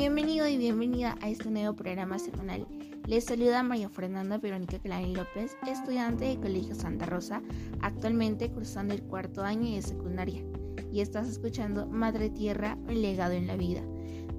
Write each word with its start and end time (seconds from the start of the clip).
Bienvenido 0.00 0.48
y 0.48 0.56
bienvenida 0.56 1.18
a 1.20 1.28
este 1.28 1.50
nuevo 1.50 1.76
programa 1.76 2.18
semanal. 2.18 2.66
Les 3.06 3.24
saluda 3.24 3.62
María 3.62 3.90
Fernanda 3.90 4.38
Verónica 4.38 4.78
Clarín 4.78 5.12
López, 5.12 5.54
estudiante 5.70 6.24
de 6.24 6.40
Colegio 6.40 6.74
Santa 6.74 7.04
Rosa, 7.04 7.42
actualmente 7.82 8.50
cursando 8.50 8.94
el 8.94 9.02
cuarto 9.02 9.42
año 9.42 9.74
de 9.74 9.82
secundaria. 9.82 10.42
Y 10.90 11.02
estás 11.02 11.28
escuchando 11.28 11.86
Madre 11.86 12.30
Tierra, 12.30 12.78
un 12.88 13.02
legado 13.02 13.34
en 13.34 13.46
la 13.46 13.58
vida. 13.58 13.82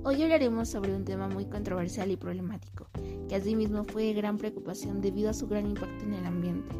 Hoy 0.03 0.23
hablaremos 0.23 0.67
sobre 0.67 0.95
un 0.95 1.05
tema 1.05 1.27
muy 1.27 1.45
controversial 1.45 2.09
y 2.09 2.17
problemático, 2.17 2.87
que 3.29 3.35
asimismo 3.35 3.83
fue 3.83 4.05
de 4.05 4.13
gran 4.13 4.39
preocupación 4.39 4.99
debido 4.99 5.29
a 5.29 5.35
su 5.35 5.47
gran 5.47 5.67
impacto 5.67 6.03
en 6.05 6.15
el 6.15 6.25
ambiente. 6.25 6.75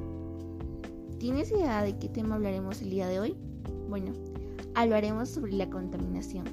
¿Tienes 1.20 1.52
idea 1.52 1.84
de 1.84 2.00
qué 2.00 2.10
tema 2.10 2.34
hablaremos 2.34 2.82
el 2.82 2.90
día 2.90 3.08
de 3.08 3.20
hoy? 3.20 3.38
Bueno, 3.88 4.12
hablaremos 4.74 5.30
sobre 5.30 5.54
la 5.54 5.70
contaminación, 5.70 6.46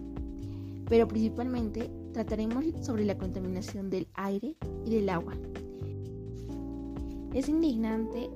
pero 0.91 1.09
principalmente 1.09 1.91
trataremos 2.19 2.65
sobre 2.83 3.05
la 3.05 3.17
contaminación 3.17 3.91
del 3.91 4.09
aire 4.15 4.57
y 4.85 4.91
del 4.91 5.09
agua. 5.09 5.35
Es 7.33 7.49
indignante 7.49 8.29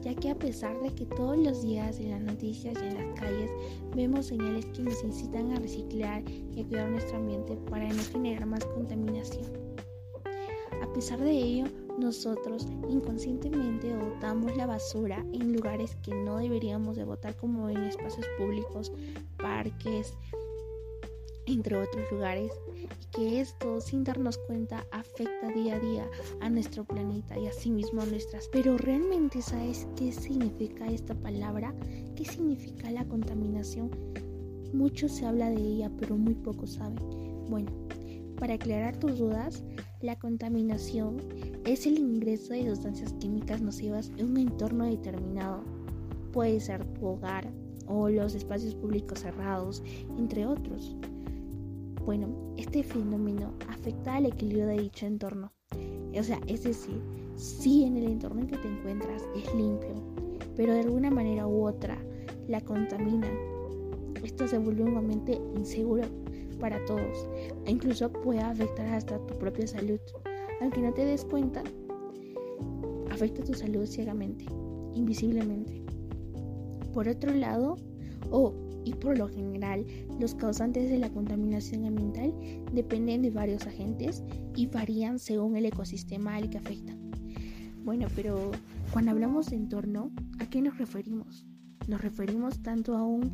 ya 0.00 0.14
que 0.14 0.30
a 0.30 0.34
pesar 0.34 0.80
de 0.80 0.94
que 0.94 1.04
todos 1.04 1.36
los 1.36 1.62
días 1.62 2.00
en 2.00 2.12
las 2.12 2.22
noticias 2.22 2.74
y 2.82 2.86
en 2.86 2.94
las 2.94 3.20
calles 3.20 3.50
vemos 3.94 4.28
señales 4.28 4.64
que 4.66 4.82
nos 4.82 5.04
incitan 5.04 5.52
a 5.52 5.56
reciclar 5.56 6.22
y 6.30 6.62
a 6.62 6.66
cuidar 6.66 6.88
nuestro 6.88 7.18
ambiente 7.18 7.58
para 7.68 7.86
no 7.90 8.02
generar 8.10 8.46
más 8.46 8.64
contaminación. 8.64 9.44
A 10.82 10.90
pesar 10.94 11.20
de 11.20 11.32
ello, 11.32 11.64
nosotros 11.98 12.66
inconscientemente 12.88 13.94
botamos 13.94 14.56
la 14.56 14.64
basura 14.64 15.22
en 15.34 15.52
lugares 15.52 15.96
que 15.96 16.14
no 16.14 16.38
deberíamos 16.38 16.96
de 16.96 17.04
botar 17.04 17.36
como 17.36 17.68
en 17.68 17.76
espacios 17.84 18.26
públicos, 18.38 18.90
parques, 19.36 20.14
entre 21.48 21.76
otros 21.76 22.04
lugares, 22.12 22.52
y 23.00 23.06
que 23.16 23.40
esto, 23.40 23.80
sin 23.80 24.04
darnos 24.04 24.38
cuenta, 24.38 24.86
afecta 24.92 25.48
día 25.48 25.76
a 25.76 25.80
día 25.80 26.10
a 26.40 26.50
nuestro 26.50 26.84
planeta 26.84 27.38
y 27.38 27.46
asimismo 27.46 28.02
a 28.02 28.06
nuestras. 28.06 28.48
Pero 28.52 28.76
realmente, 28.76 29.42
¿sabes 29.42 29.86
qué 29.96 30.12
significa 30.12 30.86
esta 30.86 31.14
palabra? 31.14 31.74
¿Qué 32.16 32.24
significa 32.24 32.90
la 32.90 33.04
contaminación? 33.06 33.90
Mucho 34.72 35.08
se 35.08 35.24
habla 35.24 35.50
de 35.50 35.60
ella, 35.60 35.90
pero 35.98 36.16
muy 36.16 36.34
poco 36.34 36.66
saben. 36.66 36.98
Bueno, 37.48 37.70
para 38.38 38.54
aclarar 38.54 38.98
tus 38.98 39.18
dudas, 39.18 39.64
la 40.00 40.16
contaminación 40.18 41.16
es 41.64 41.86
el 41.86 41.98
ingreso 41.98 42.52
de 42.52 42.68
sustancias 42.68 43.12
químicas 43.14 43.60
nocivas 43.60 44.12
en 44.16 44.30
un 44.30 44.36
entorno 44.36 44.84
determinado. 44.84 45.64
Puede 46.32 46.60
ser 46.60 46.84
tu 46.94 47.06
hogar 47.06 47.50
o 47.88 48.08
los 48.08 48.34
espacios 48.34 48.74
públicos 48.74 49.20
cerrados, 49.20 49.82
entre 50.18 50.46
otros. 50.46 50.94
Bueno, 52.08 52.54
este 52.56 52.82
fenómeno 52.82 53.52
afecta 53.68 54.14
al 54.14 54.24
equilibrio 54.24 54.66
de 54.66 54.78
dicho 54.78 55.04
entorno. 55.04 55.52
O 56.18 56.22
sea, 56.22 56.40
es 56.46 56.64
decir, 56.64 57.02
si 57.36 57.84
en 57.84 57.98
el 57.98 58.04
entorno 58.04 58.40
en 58.40 58.46
que 58.46 58.56
te 58.56 58.66
encuentras 58.66 59.28
es 59.36 59.54
limpio, 59.54 59.90
pero 60.56 60.72
de 60.72 60.80
alguna 60.80 61.10
manera 61.10 61.46
u 61.46 61.66
otra 61.66 61.98
la 62.48 62.62
contamina, 62.62 63.28
esto 64.24 64.48
se 64.48 64.56
vuelve 64.56 64.84
un 64.84 64.96
ambiente 64.96 65.38
inseguro 65.54 66.04
para 66.58 66.82
todos 66.86 67.28
e 67.66 67.72
incluso 67.72 68.10
puede 68.10 68.40
afectar 68.40 68.88
hasta 68.88 69.18
tu 69.26 69.34
propia 69.34 69.66
salud. 69.66 70.00
Aunque 70.62 70.80
no 70.80 70.94
te 70.94 71.04
des 71.04 71.26
cuenta, 71.26 71.62
afecta 73.10 73.44
tu 73.44 73.52
salud 73.52 73.84
ciegamente, 73.84 74.46
invisiblemente. 74.94 75.82
Por 76.94 77.06
otro 77.06 77.34
lado, 77.34 77.76
o 78.30 78.54
y 78.88 78.94
por 78.94 79.18
lo 79.18 79.28
general 79.28 79.84
los 80.18 80.34
causantes 80.34 80.88
de 80.88 80.98
la 80.98 81.10
contaminación 81.10 81.84
ambiental 81.84 82.32
dependen 82.72 83.20
de 83.20 83.30
varios 83.30 83.66
agentes 83.66 84.24
y 84.56 84.66
varían 84.66 85.18
según 85.18 85.56
el 85.56 85.66
ecosistema 85.66 86.36
al 86.36 86.48
que 86.48 86.56
afectan. 86.56 86.98
Bueno, 87.84 88.08
pero 88.16 88.50
cuando 88.90 89.10
hablamos 89.10 89.50
de 89.50 89.56
entorno, 89.56 90.10
¿a 90.38 90.48
qué 90.48 90.62
nos 90.62 90.78
referimos? 90.78 91.44
Nos 91.86 92.00
referimos 92.00 92.62
tanto 92.62 92.96
a 92.96 93.04
un 93.04 93.30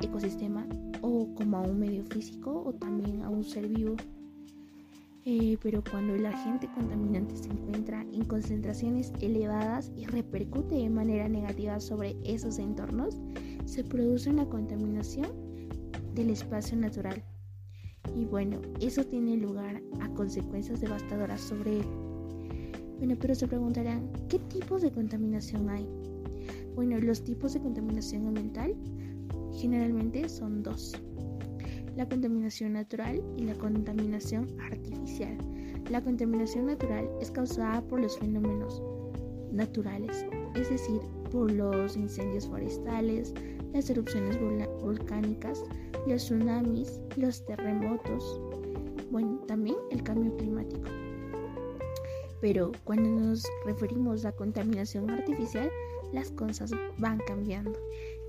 ecosistema 0.00 0.66
o 1.02 1.34
como 1.34 1.58
a 1.58 1.60
un 1.60 1.78
medio 1.78 2.02
físico 2.04 2.62
o 2.64 2.72
también 2.72 3.22
a 3.22 3.28
un 3.28 3.44
ser 3.44 3.68
vivo. 3.68 3.96
Eh, 5.26 5.58
pero 5.62 5.82
cuando 5.90 6.14
el 6.14 6.24
agente 6.24 6.68
contaminante 6.74 7.36
se 7.36 7.50
encuentra 7.50 8.02
en 8.12 8.24
concentraciones 8.24 9.12
elevadas 9.20 9.92
y 9.94 10.06
repercute 10.06 10.76
de 10.76 10.88
manera 10.88 11.28
negativa 11.28 11.80
sobre 11.80 12.16
esos 12.24 12.58
entornos, 12.58 13.18
se 13.66 13.84
produce 13.84 14.30
una 14.30 14.48
contaminación 14.48 15.28
del 16.14 16.30
espacio 16.30 16.76
natural. 16.76 17.22
Y 18.16 18.24
bueno, 18.24 18.60
eso 18.80 19.04
tiene 19.04 19.36
lugar 19.36 19.82
a 20.00 20.08
consecuencias 20.10 20.80
devastadoras 20.80 21.40
sobre 21.40 21.80
él. 21.80 21.86
Bueno, 22.98 23.16
pero 23.20 23.34
se 23.34 23.46
preguntarán, 23.46 24.10
¿qué 24.28 24.38
tipos 24.38 24.80
de 24.80 24.90
contaminación 24.90 25.68
hay? 25.68 25.86
Bueno, 26.74 26.98
los 26.98 27.22
tipos 27.22 27.52
de 27.52 27.60
contaminación 27.60 28.26
ambiental 28.26 28.74
generalmente 29.52 30.28
son 30.28 30.62
dos. 30.62 30.94
La 31.96 32.08
contaminación 32.08 32.74
natural 32.74 33.22
y 33.36 33.42
la 33.44 33.54
contaminación 33.54 34.48
artificial. 34.60 35.36
La 35.90 36.02
contaminación 36.02 36.66
natural 36.66 37.08
es 37.20 37.30
causada 37.30 37.80
por 37.82 38.00
los 38.00 38.18
fenómenos 38.18 38.82
naturales, 39.52 40.26
es 40.54 40.70
decir, 40.70 41.00
por 41.30 41.50
los 41.50 41.96
incendios 41.96 42.46
forestales, 42.46 43.32
las 43.72 43.90
erupciones 43.90 44.38
volcánicas, 44.80 45.62
los 46.06 46.24
tsunamis, 46.24 47.00
los 47.16 47.44
terremotos, 47.44 48.40
bueno, 49.10 49.38
también 49.46 49.76
el 49.90 50.02
cambio 50.02 50.36
climático. 50.36 50.88
Pero 52.40 52.72
cuando 52.84 53.08
nos 53.08 53.44
referimos 53.64 54.24
a 54.24 54.32
contaminación 54.32 55.10
artificial, 55.10 55.70
las 56.12 56.30
cosas 56.30 56.70
van 56.98 57.18
cambiando, 57.26 57.72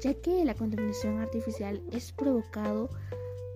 ya 0.01 0.13
que 0.13 0.43
la 0.45 0.55
contaminación 0.55 1.19
artificial 1.19 1.81
es 1.91 2.11
provocado 2.11 2.89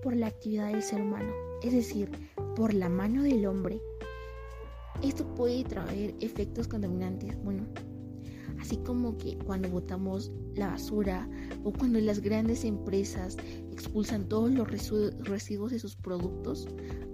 por 0.04 0.16
la 0.16 0.28
actividad 0.28 0.72
del 0.72 0.84
ser 0.84 1.02
humano, 1.02 1.34
es 1.64 1.74
decir, 1.74 2.10
por 2.56 2.74
la 2.74 2.90
mano 2.90 3.24
del 3.24 3.46
hombre. 3.46 3.82
Esto 5.02 5.26
puede 5.36 5.64
traer 5.64 6.14
efectos 6.20 6.68
contaminantes, 6.68 7.42
bueno, 7.44 7.66
así 8.62 8.78
como 8.78 9.18
que 9.18 9.38
cuando 9.40 9.70
botamos 9.70 10.32
la 10.56 10.68
basura 10.68 11.28
o 11.64 11.74
cuando 11.74 12.00
las 12.00 12.20
grandes 12.20 12.64
empresas 12.64 13.36
expulsan 13.72 14.30
todos 14.30 14.52
los 14.52 14.68
residuos 14.70 15.72
de 15.72 15.80
sus 15.80 15.96
productos 15.96 16.68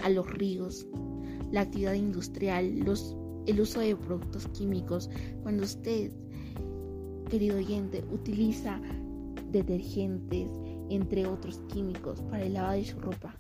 a 0.04 0.10
los 0.10 0.30
ríos, 0.30 0.86
la 1.52 1.62
actividad 1.62 1.94
industrial, 1.94 2.66
el 3.46 3.62
uso 3.62 3.80
de 3.80 3.96
productos 3.96 4.48
químicos, 4.50 5.10
cuando 5.42 5.64
usted, 5.64 6.12
querido 7.30 7.58
oyente, 7.58 8.04
utiliza 8.12 8.82
detergentes, 9.50 10.50
entre 10.90 11.28
otros 11.28 11.62
químicos, 11.74 12.22
para 12.24 12.44
el 12.44 12.54
lavado 12.54 12.76
de 12.76 12.86
su 12.86 13.00
ropa, 13.00 13.40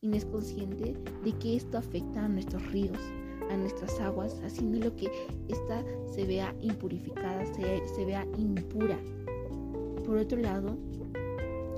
y 0.00 0.08
no 0.08 0.16
es 0.16 0.24
consciente 0.24 0.96
de 1.24 1.32
que 1.38 1.56
esto 1.56 1.78
afecta 1.78 2.24
a 2.24 2.28
nuestros 2.28 2.66
ríos, 2.72 2.98
a 3.50 3.56
nuestras 3.56 3.98
aguas, 4.00 4.40
haciendo 4.44 4.78
lo 4.78 4.94
que 4.96 5.10
ésta 5.48 5.84
se 6.12 6.24
vea 6.24 6.54
impurificada, 6.60 7.44
se, 7.46 8.04
vea 8.04 8.26
impura. 8.38 8.98
Por 10.04 10.18
otro 10.18 10.38
lado, 10.38 10.76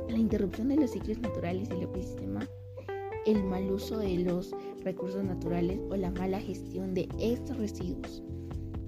la 0.09 0.19
interrupción 0.19 0.69
de 0.69 0.77
los 0.77 0.91
ciclos 0.91 1.19
naturales 1.19 1.69
del 1.69 1.83
ecosistema, 1.83 2.47
el 3.27 3.43
mal 3.45 3.71
uso 3.71 3.99
de 3.99 4.19
los 4.19 4.55
recursos 4.85 5.25
naturales 5.25 5.81
o 5.91 5.97
la 5.97 6.11
mala 6.11 6.41
gestión 6.41 6.95
de 6.95 7.09
estos 7.19 7.57
residuos. 7.57 8.23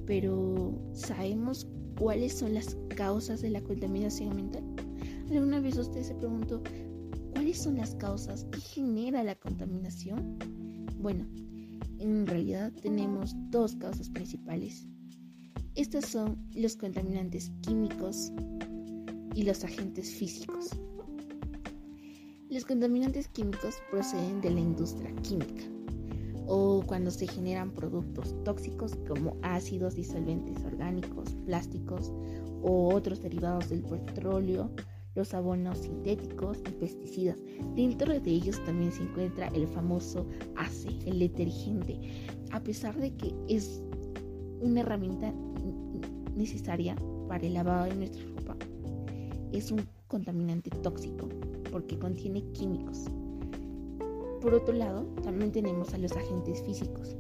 Pero, 0.07 0.73
¿sabemos 0.93 1.67
cuáles 1.99 2.33
son 2.33 2.55
las 2.55 2.77
causas 2.97 3.43
de 3.43 3.51
la 3.51 3.61
contaminación 3.61 4.31
ambiental? 4.31 4.65
¿Alguna 5.31 5.61
vez 5.61 5.77
usted 5.77 6.03
se 6.03 6.15
preguntó 6.15 6.63
cuáles 7.33 7.59
son 7.59 7.77
las 7.77 7.95
causas 7.97 8.45
que 8.45 8.61
genera 8.61 9.23
la 9.23 9.35
contaminación? 9.35 10.39
Bueno, 10.99 11.27
en 11.99 12.27
realidad 12.27 12.73
tenemos 12.83 13.35
dos 13.51 13.77
causas 13.77 14.09
principales. 14.11 14.87
Estas 15.75 16.07
son 16.07 16.39
los 16.55 16.77
contaminantes 16.77 17.53
químicos 17.63 18.33
y 19.35 19.43
los 19.45 19.65
agentes 19.65 20.11
físicos. 20.15 20.71
Los 22.51 22.65
contaminantes 22.65 23.29
químicos 23.29 23.77
proceden 23.91 24.41
de 24.41 24.51
la 24.51 24.61
industria 24.61 25.15
química 25.23 25.65
o 26.47 26.83
cuando 26.87 27.11
se 27.11 27.27
generan 27.27 27.71
productos 27.71 28.35
tóxicos 28.43 28.97
como 29.07 29.37
ácidos 29.43 29.95
disolventes 29.95 30.65
orgánicos, 30.65 31.35
plásticos 31.45 32.11
o 32.63 32.95
otros 32.95 33.21
derivados 33.21 33.69
del 33.69 33.83
petróleo, 33.83 34.71
los 35.19 35.35
abonos 35.35 35.79
sintéticos 35.79 36.59
y 36.61 36.71
pesticidas. 36.71 37.39
Dentro 37.75 38.19
de 38.19 38.31
ellos 38.31 38.65
también 38.65 38.93
se 38.93 39.03
encuentra 39.03 39.49
el 39.49 39.67
famoso 39.67 40.25
ACE, 40.57 40.97
el 41.07 41.19
detergente, 41.19 41.99
a 42.53 42.61
pesar 42.61 42.97
de 42.97 43.13
que 43.17 43.35
es 43.49 43.83
una 44.61 44.81
herramienta 44.81 45.35
necesaria 46.37 46.95
para 47.29 47.45
el 47.45 47.55
lavado 47.55 47.87
de 47.87 47.97
nuestra 47.97 48.23
ropa. 48.37 48.57
Es 49.53 49.73
un 49.73 49.83
contaminante 50.07 50.71
tóxico 50.71 51.29
porque 51.73 51.99
contiene 51.99 52.45
químicos. 52.53 53.07
Por 54.41 54.55
otro 54.55 54.73
lado, 54.73 55.03
también 55.25 55.51
tenemos 55.51 55.93
a 55.95 55.99
los 55.99 56.13
agentes 56.13 56.63
físicos, 56.63 57.17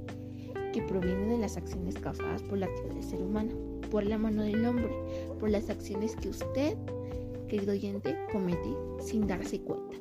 que 0.72 0.82
provienen 0.82 1.30
de 1.30 1.38
las 1.38 1.56
acciones 1.56 1.96
causadas 1.96 2.44
por 2.44 2.58
la 2.58 2.66
actividad 2.66 2.94
del 2.94 3.02
ser 3.02 3.22
humano, 3.22 3.54
por 3.90 4.04
la 4.04 4.18
mano 4.18 4.42
del 4.42 4.64
hombre, 4.64 4.94
por 5.40 5.50
las 5.50 5.68
acciones 5.68 6.14
que 6.14 6.28
usted, 6.28 6.76
querido 7.48 7.72
oyente, 7.72 8.16
comete 8.30 8.76
sin 9.00 9.26
darse 9.26 9.60
cuenta, 9.62 9.96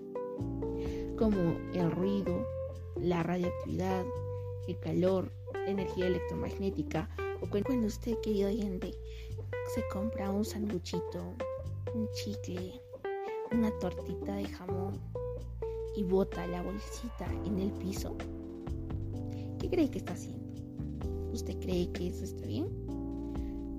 como 1.17 1.57
el 1.73 1.91
ruido, 1.91 2.45
la 3.01 3.23
radioactividad, 3.23 4.05
el 4.67 4.79
calor, 4.79 5.31
la 5.53 5.69
energía 5.71 6.07
electromagnética, 6.07 7.09
o 7.41 7.47
cuando 7.49 7.87
usted, 7.87 8.19
querido 8.19 8.49
oyente, 8.49 8.91
se 9.73 9.81
compra 9.91 10.29
un 10.29 10.43
sanduchito, 10.43 11.33
un 11.93 12.09
chicle, 12.11 12.81
una 13.51 13.71
tortita 13.79 14.35
de 14.35 14.45
jamón 14.45 14.99
y 15.95 16.03
bota 16.03 16.45
la 16.47 16.61
bolsita 16.61 17.25
en 17.45 17.59
el 17.59 17.71
piso, 17.71 18.15
¿qué 19.59 19.69
cree 19.69 19.89
que 19.89 19.99
está 19.99 20.13
haciendo? 20.13 20.37
¿Usted 21.31 21.57
cree 21.59 21.91
que 21.91 22.07
eso 22.07 22.23
está 22.23 22.45
bien? 22.45 22.86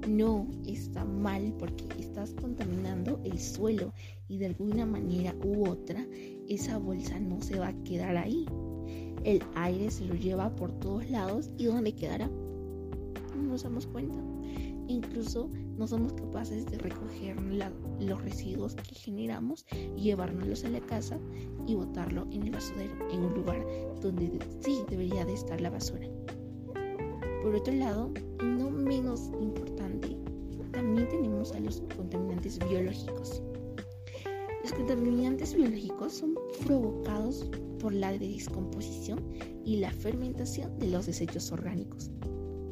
No, 0.07 0.47
está 0.67 1.05
mal 1.05 1.55
porque 1.59 1.85
estás 1.99 2.33
contaminando 2.35 3.21
el 3.25 3.39
suelo 3.39 3.93
y 4.29 4.39
de 4.39 4.47
alguna 4.47 4.87
manera 4.87 5.35
u 5.45 5.69
otra 5.69 6.07
esa 6.49 6.79
bolsa 6.79 7.19
no 7.19 7.41
se 7.41 7.59
va 7.59 7.69
a 7.69 7.83
quedar 7.85 8.17
ahí. 8.17 8.47
El 9.25 9.43
aire 9.57 9.91
se 9.91 10.05
lo 10.05 10.15
lleva 10.15 10.55
por 10.55 10.73
todos 10.81 11.11
lados 11.11 11.51
y 11.59 11.65
¿dónde 11.65 11.95
quedará? 11.95 12.29
No 12.29 13.43
nos 13.43 13.65
damos 13.65 13.87
cuenta. 13.87 14.19
Incluso 14.89 15.51
no 15.77 15.87
somos 15.87 16.15
capaces 16.15 16.65
de 16.67 16.79
recoger 16.79 17.37
los 18.01 18.23
residuos 18.23 18.75
que 18.75 18.95
generamos 18.95 19.67
y 19.97 20.01
llevárnoslos 20.01 20.65
a 20.65 20.71
la 20.71 20.81
casa 20.81 21.19
y 21.67 21.75
botarlo 21.75 22.27
en 22.31 22.45
el 22.45 22.51
basurero, 22.51 22.95
en 23.11 23.25
un 23.25 23.35
lugar 23.35 23.65
donde 24.01 24.39
sí 24.61 24.83
debería 24.89 25.27
de 25.27 25.35
estar 25.35 25.61
la 25.61 25.71
basura. 25.71 26.09
Por 27.49 27.57
otro 27.57 27.73
lado, 27.73 28.13
no 28.45 28.71
menos 28.71 29.31
importante, 29.41 30.15
también 30.71 31.09
tenemos 31.09 31.51
a 31.53 31.61
los 31.61 31.81
contaminantes 31.97 32.59
biológicos. 32.69 33.41
Los 34.63 34.75
contaminantes 34.75 35.55
biológicos 35.55 36.13
son 36.13 36.35
provocados 36.67 37.49
por 37.81 37.95
la 37.95 38.13
descomposición 38.13 39.25
y 39.65 39.77
la 39.77 39.91
fermentación 39.91 40.79
de 40.79 40.89
los 40.89 41.07
desechos 41.07 41.51
orgánicos 41.51 42.11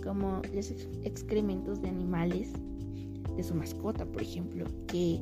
como 0.05 0.43
los 0.52 0.70
excrementos 1.05 1.81
de 1.81 1.88
animales, 1.88 2.52
de 3.34 3.43
su 3.43 3.55
mascota, 3.55 4.05
por 4.05 4.20
ejemplo, 4.20 4.67
que 4.88 5.19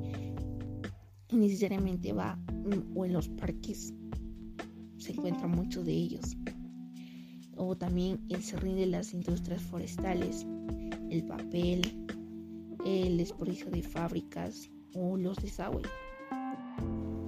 necesariamente 1.31 2.13
va 2.13 2.37
o 2.97 3.05
en 3.05 3.13
los 3.13 3.29
parques 3.29 3.95
se 4.99 5.13
encuentran 5.13 5.53
muchos 5.53 5.87
de 5.87 5.93
ellos. 5.93 6.37
O 7.67 7.75
también 7.75 8.21
el 8.29 8.43
serrín 8.43 8.77
de 8.77 8.85
las 8.85 9.15
industrias 9.15 9.63
forestales, 9.63 10.47
el 11.09 11.25
papel, 11.25 11.81
el 12.85 13.17
desperdicio 13.17 13.71
de 13.71 13.83
fábricas 13.83 14.71
o 14.95 15.17
los 15.17 15.39
desagües. 15.39 15.89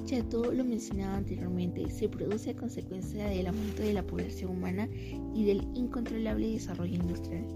Ya 0.05 0.23
todo 0.29 0.53
lo 0.53 0.63
mencionado 0.63 1.17
anteriormente 1.17 1.89
se 1.89 2.11
produce 2.11 2.51
a 2.51 2.57
consecuencia 2.57 3.27
del 3.29 3.47
aumento 3.47 3.83
de 3.83 3.95
la 3.95 4.07
población 4.07 4.51
humana 4.51 4.91
y 5.35 5.45
del 5.47 5.67
incontrolable 5.75 6.49
desarrollo 6.49 6.97
industrial, 6.97 7.47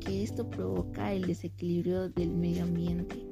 que 0.00 0.24
esto 0.24 0.50
provoca 0.50 1.12
el 1.12 1.28
desequilibrio 1.28 2.08
del 2.08 2.34
medio 2.34 2.64
ambiente 2.64 3.24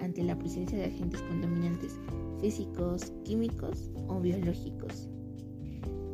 ante 0.00 0.24
la 0.24 0.36
presencia 0.36 0.76
de 0.76 0.86
agentes 0.86 1.22
contaminantes 1.22 2.00
físicos, 2.40 3.12
químicos 3.24 3.88
o 4.08 4.20
biológicos. 4.20 5.08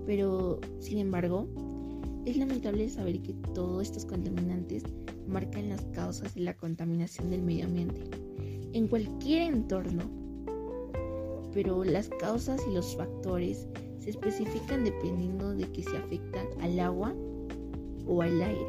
Pero, 0.05 0.61
sin 0.79 0.99
embargo, 0.99 1.49
es 2.31 2.37
lamentable 2.37 2.89
saber 2.89 3.21
que 3.23 3.35
todos 3.55 3.83
estos 3.83 4.07
contaminantes 4.07 4.85
marcan 5.27 5.69
las 5.69 5.85
causas 5.87 6.35
de 6.35 6.43
la 6.43 6.55
contaminación 6.55 7.31
del 7.31 7.43
medio 7.43 7.67
ambiente 7.67 8.03
en 8.73 8.87
cualquier 8.87 9.43
entorno 9.53 10.21
pero 11.53 11.85
las 11.85 12.09
causas 12.21 12.61
y 12.69 12.75
los 12.75 12.97
factores 12.97 13.67
se 13.99 14.11
especifican 14.11 14.85
dependiendo 14.85 15.51
de 15.51 15.71
que 15.73 15.83
se 15.83 15.97
afectan 15.97 16.47
al 16.61 16.79
agua 16.79 17.13
o 18.07 18.23
al 18.23 18.41
aire. 18.41 18.67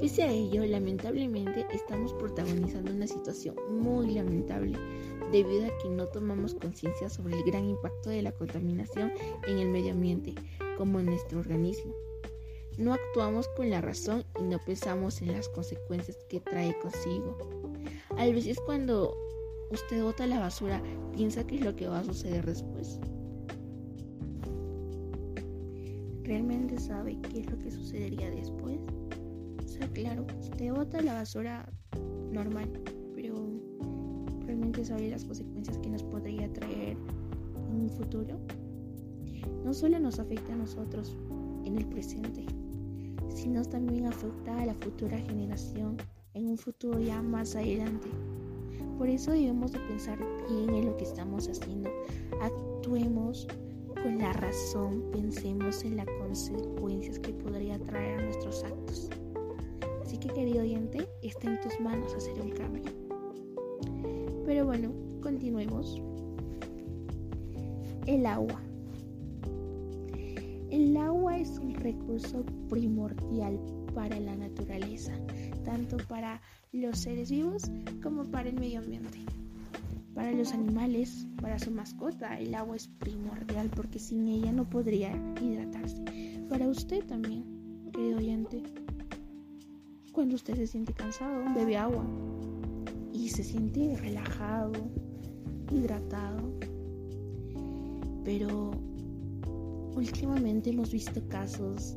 Pese 0.00 0.22
a 0.22 0.30
ello, 0.30 0.64
lamentablemente 0.66 1.66
estamos 1.72 2.12
protagonizando 2.14 2.92
una 2.92 3.06
situación 3.06 3.54
muy 3.70 4.12
lamentable 4.12 4.76
debido 5.32 5.64
a 5.64 5.78
que 5.82 5.88
no 5.88 6.06
tomamos 6.08 6.54
conciencia 6.54 7.08
sobre 7.08 7.36
el 7.36 7.44
gran 7.44 7.64
impacto 7.64 8.10
de 8.10 8.22
la 8.22 8.32
contaminación 8.32 9.12
en 9.46 9.58
el 9.58 9.68
medio 9.70 9.92
ambiente 9.92 10.34
como 10.76 11.00
en 11.00 11.06
nuestro 11.06 11.40
organismo. 11.40 11.94
No 12.78 12.92
actuamos 12.92 13.46
con 13.56 13.70
la 13.70 13.80
razón 13.80 14.24
y 14.40 14.42
no 14.42 14.58
pensamos 14.58 15.22
en 15.22 15.32
las 15.32 15.48
consecuencias 15.48 16.18
que 16.28 16.40
trae 16.40 16.76
consigo. 16.80 17.36
A 18.16 18.26
veces 18.26 18.58
cuando 18.66 19.16
usted 19.70 20.02
bota 20.02 20.26
la 20.26 20.40
basura, 20.40 20.82
piensa 21.14 21.46
que 21.46 21.56
es 21.56 21.64
lo 21.64 21.76
que 21.76 21.86
va 21.86 22.00
a 22.00 22.04
suceder 22.04 22.44
después. 22.44 22.98
¿Realmente 26.24 26.78
sabe 26.78 27.18
qué 27.30 27.40
es 27.40 27.50
lo 27.50 27.58
que 27.58 27.70
sucedería 27.70 28.30
después? 28.30 28.80
O 29.64 29.68
sea, 29.68 29.86
claro, 29.92 30.26
usted 30.40 30.72
bota 30.72 31.00
la 31.00 31.14
basura 31.14 31.70
normal, 32.32 32.68
pero 33.14 33.34
¿realmente 34.46 34.84
sabe 34.84 35.10
las 35.10 35.24
consecuencias 35.24 35.78
que 35.78 35.90
nos 35.90 36.02
podría 36.02 36.52
traer 36.52 36.96
en 37.68 37.82
un 37.82 37.90
futuro? 37.90 38.40
No 39.64 39.74
solo 39.74 39.98
nos 39.98 40.18
afecta 40.18 40.52
a 40.52 40.56
nosotros 40.56 41.16
en 41.64 41.76
el 41.76 41.86
presente, 41.86 42.44
sino 43.28 43.64
también 43.64 44.06
afecta 44.06 44.60
a 44.60 44.66
la 44.66 44.74
futura 44.74 45.18
generación 45.18 45.96
en 46.34 46.48
un 46.48 46.58
futuro 46.58 46.98
ya 46.98 47.22
más 47.22 47.56
adelante. 47.56 48.08
Por 48.98 49.08
eso 49.08 49.32
debemos 49.32 49.72
de 49.72 49.80
pensar 49.80 50.18
bien 50.48 50.70
en 50.70 50.86
lo 50.86 50.96
que 50.96 51.04
estamos 51.04 51.48
haciendo. 51.48 51.90
Actuemos 52.40 53.46
con 54.02 54.18
la 54.18 54.32
razón, 54.34 55.02
pensemos 55.12 55.84
en 55.84 55.96
las 55.96 56.06
consecuencias 56.20 57.18
que 57.18 57.32
podría 57.32 57.78
traer 57.78 58.20
a 58.20 58.22
nuestros 58.24 58.62
actos. 58.62 59.08
Así 60.02 60.18
que 60.18 60.28
querido 60.28 60.60
oyente, 60.60 61.08
está 61.22 61.50
en 61.50 61.60
tus 61.60 61.80
manos 61.80 62.14
hacer 62.14 62.40
un 62.40 62.50
cambio. 62.50 62.82
Pero 64.44 64.66
bueno, 64.66 64.92
continuemos. 65.22 66.00
El 68.06 68.26
agua. 68.26 68.63
El 70.74 70.96
agua 70.96 71.38
es 71.38 71.60
un 71.60 71.72
recurso 71.72 72.44
primordial 72.68 73.60
para 73.94 74.18
la 74.18 74.34
naturaleza, 74.34 75.12
tanto 75.64 75.98
para 76.08 76.40
los 76.72 76.98
seres 76.98 77.30
vivos 77.30 77.70
como 78.02 78.24
para 78.24 78.48
el 78.48 78.58
medio 78.58 78.80
ambiente. 78.80 79.20
Para 80.16 80.32
los 80.32 80.52
animales, 80.52 81.28
para 81.40 81.60
su 81.60 81.70
mascota, 81.70 82.40
el 82.40 82.56
agua 82.56 82.74
es 82.74 82.88
primordial 82.88 83.70
porque 83.70 84.00
sin 84.00 84.26
ella 84.26 84.50
no 84.50 84.68
podría 84.68 85.12
hidratarse. 85.40 86.02
Para 86.48 86.66
usted 86.66 87.04
también, 87.04 87.44
querido 87.92 88.18
oyente. 88.18 88.64
Cuando 90.10 90.34
usted 90.34 90.56
se 90.56 90.66
siente 90.66 90.92
cansado, 90.92 91.54
bebe 91.54 91.76
agua 91.76 92.04
y 93.12 93.28
se 93.28 93.44
siente 93.44 93.96
relajado, 93.96 94.72
hidratado. 95.70 96.52
Pero 98.24 98.72
últimamente 99.94 100.70
hemos 100.70 100.90
visto 100.90 101.26
casos 101.28 101.96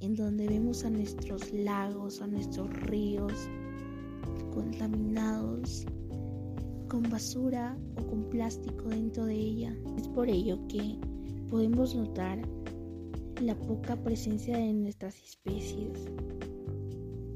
en 0.00 0.14
donde 0.14 0.48
vemos 0.48 0.84
a 0.84 0.90
nuestros 0.90 1.52
lagos, 1.52 2.22
a 2.22 2.26
nuestros 2.26 2.70
ríos, 2.84 3.48
contaminados 4.54 5.84
con 6.88 7.02
basura 7.02 7.76
o 7.96 8.06
con 8.06 8.30
plástico 8.30 8.88
dentro 8.88 9.26
de 9.26 9.34
ella. 9.34 9.76
Es 9.98 10.08
por 10.08 10.28
ello 10.28 10.58
que 10.68 10.98
podemos 11.50 11.94
notar 11.94 12.40
la 13.40 13.54
poca 13.54 13.96
presencia 13.96 14.56
de 14.56 14.72
nuestras 14.72 15.22
especies. 15.22 16.08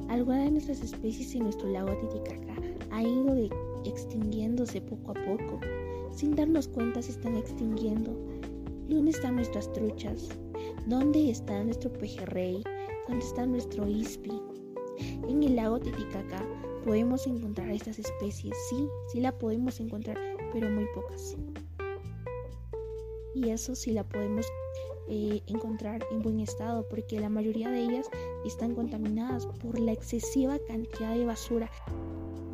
Algunas 0.08 0.44
de 0.44 0.50
nuestras 0.52 0.80
especies 0.82 1.34
en 1.34 1.42
nuestro 1.42 1.68
lago 1.68 1.90
Titicaca 2.00 2.54
han 2.90 3.06
ido 3.06 3.50
extinguiéndose 3.84 4.80
poco 4.80 5.10
a 5.10 5.14
poco. 5.14 5.60
Sin 6.12 6.34
darnos 6.34 6.66
cuenta 6.68 7.02
se 7.02 7.12
están 7.12 7.36
extinguiendo. 7.36 8.27
¿Dónde 8.88 9.10
están 9.10 9.36
nuestras 9.36 9.70
truchas? 9.74 10.30
¿Dónde 10.86 11.28
está 11.28 11.62
nuestro 11.62 11.92
pejerrey? 11.92 12.64
¿Dónde 13.06 13.22
está 13.22 13.44
nuestro 13.44 13.86
ispi? 13.86 14.32
En 15.28 15.42
el 15.42 15.56
lago 15.56 15.78
Titicaca 15.78 16.42
podemos 16.86 17.26
encontrar 17.26 17.68
estas 17.68 17.98
especies, 17.98 18.56
sí, 18.70 18.88
sí 19.12 19.20
la 19.20 19.36
podemos 19.36 19.78
encontrar, 19.78 20.16
pero 20.54 20.70
muy 20.70 20.86
pocas. 20.94 21.36
Y 23.34 23.50
eso 23.50 23.74
sí 23.74 23.90
la 23.90 24.08
podemos 24.08 24.46
eh, 25.06 25.42
encontrar 25.48 26.02
en 26.10 26.22
buen 26.22 26.40
estado, 26.40 26.88
porque 26.88 27.20
la 27.20 27.28
mayoría 27.28 27.70
de 27.70 27.82
ellas 27.82 28.08
están 28.46 28.74
contaminadas 28.74 29.44
por 29.44 29.78
la 29.78 29.92
excesiva 29.92 30.58
cantidad 30.66 31.14
de 31.14 31.26
basura. 31.26 31.70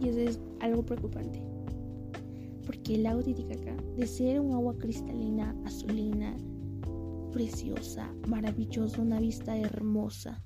Y 0.00 0.08
eso 0.08 0.18
es 0.18 0.40
algo 0.58 0.84
preocupante. 0.84 1.43
Porque 2.84 2.96
el 2.96 3.04
lago 3.04 3.22
Titicaca, 3.22 3.74
de 3.96 4.06
ser 4.06 4.38
un 4.40 4.52
agua 4.52 4.76
cristalina, 4.76 5.56
azulina, 5.64 6.36
preciosa, 7.32 8.12
maravillosa, 8.28 9.00
una 9.00 9.20
vista 9.20 9.56
hermosa, 9.56 10.42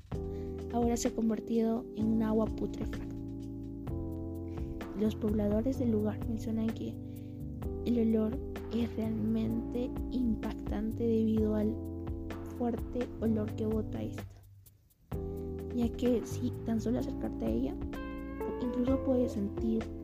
ahora 0.73 0.97
se 0.97 1.09
ha 1.09 1.15
convertido 1.17 1.85
en 1.97 2.07
un 2.07 2.23
agua 2.23 2.47
putrefacta. 2.47 3.17
Los 5.01 5.17
pobladores 5.17 5.81
del 5.81 5.91
lugar 5.91 6.17
mencionan 6.29 6.69
que 6.69 6.95
el 7.87 7.99
olor 8.09 8.39
es 8.73 8.95
realmente 8.95 9.91
impactante 10.13 11.09
debido 11.09 11.57
al 11.57 11.75
fuerte 12.57 13.09
olor 13.21 13.53
que 13.57 13.67
bota 13.67 14.01
esta, 14.01 14.23
ya 15.75 15.89
que 15.89 16.23
si 16.25 16.53
tan 16.65 16.81
solo 16.81 17.01
acercarte 17.01 17.47
a 17.47 17.51
ella, 17.51 17.75
incluso 18.63 19.03
puedes 19.03 19.33
sentir 19.33 19.98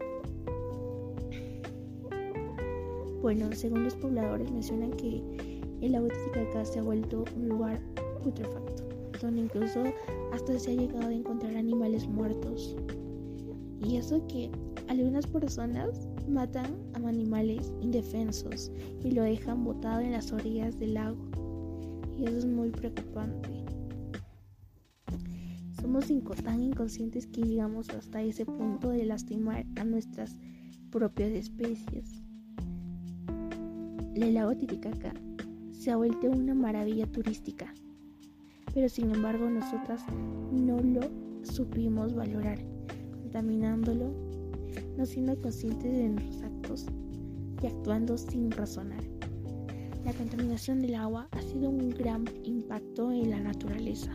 Bueno, 3.24 3.48
según 3.54 3.84
los 3.84 3.94
pobladores 3.94 4.52
mencionan 4.52 4.90
que 4.98 5.22
el 5.80 5.94
agua 5.94 6.10
Titicaca 6.10 6.62
se 6.62 6.78
ha 6.78 6.82
vuelto 6.82 7.24
un 7.34 7.48
lugar 7.48 7.80
putrefacto, 8.22 8.86
donde 9.18 9.40
incluso 9.40 9.82
hasta 10.30 10.58
se 10.58 10.72
ha 10.72 10.74
llegado 10.74 11.08
a 11.08 11.14
encontrar 11.14 11.56
animales 11.56 12.06
muertos. 12.06 12.76
Y 13.82 13.96
eso 13.96 14.26
que 14.26 14.50
algunas 14.88 15.26
personas 15.26 16.06
matan 16.28 16.66
a 16.92 17.08
animales 17.08 17.72
indefensos 17.80 18.70
y 19.02 19.12
lo 19.12 19.22
dejan 19.22 19.64
botado 19.64 20.00
en 20.02 20.12
las 20.12 20.30
orillas 20.30 20.78
del 20.78 20.92
lago. 20.92 21.16
Y 22.18 22.26
eso 22.26 22.36
es 22.36 22.46
muy 22.46 22.68
preocupante. 22.72 23.64
Somos 25.80 26.08
tan 26.42 26.62
inconscientes 26.62 27.26
que 27.28 27.40
llegamos 27.40 27.88
hasta 27.88 28.20
ese 28.20 28.44
punto 28.44 28.90
de 28.90 29.06
lastimar 29.06 29.64
a 29.76 29.84
nuestras 29.84 30.36
propias 30.90 31.30
especies. 31.30 32.23
El 34.14 34.34
lago 34.34 34.54
Titicaca 34.54 35.12
se 35.72 35.90
ha 35.90 35.96
vuelto 35.96 36.30
una 36.30 36.54
maravilla 36.54 37.04
turística, 37.04 37.74
pero 38.72 38.88
sin 38.88 39.12
embargo 39.12 39.50
nosotras 39.50 40.04
no 40.52 40.78
lo 40.78 41.00
supimos 41.42 42.14
valorar, 42.14 42.60
contaminándolo, 43.10 44.14
no 44.96 45.04
siendo 45.04 45.36
conscientes 45.42 45.92
de 45.92 46.08
nuestros 46.10 46.42
actos 46.44 46.86
y 47.60 47.66
actuando 47.66 48.16
sin 48.16 48.52
razonar. 48.52 49.02
La 50.04 50.12
contaminación 50.12 50.80
del 50.80 50.94
agua 50.94 51.26
ha 51.32 51.42
sido 51.42 51.70
un 51.70 51.90
gran 51.90 52.24
impacto 52.44 53.10
en 53.10 53.30
la 53.30 53.40
naturaleza, 53.40 54.12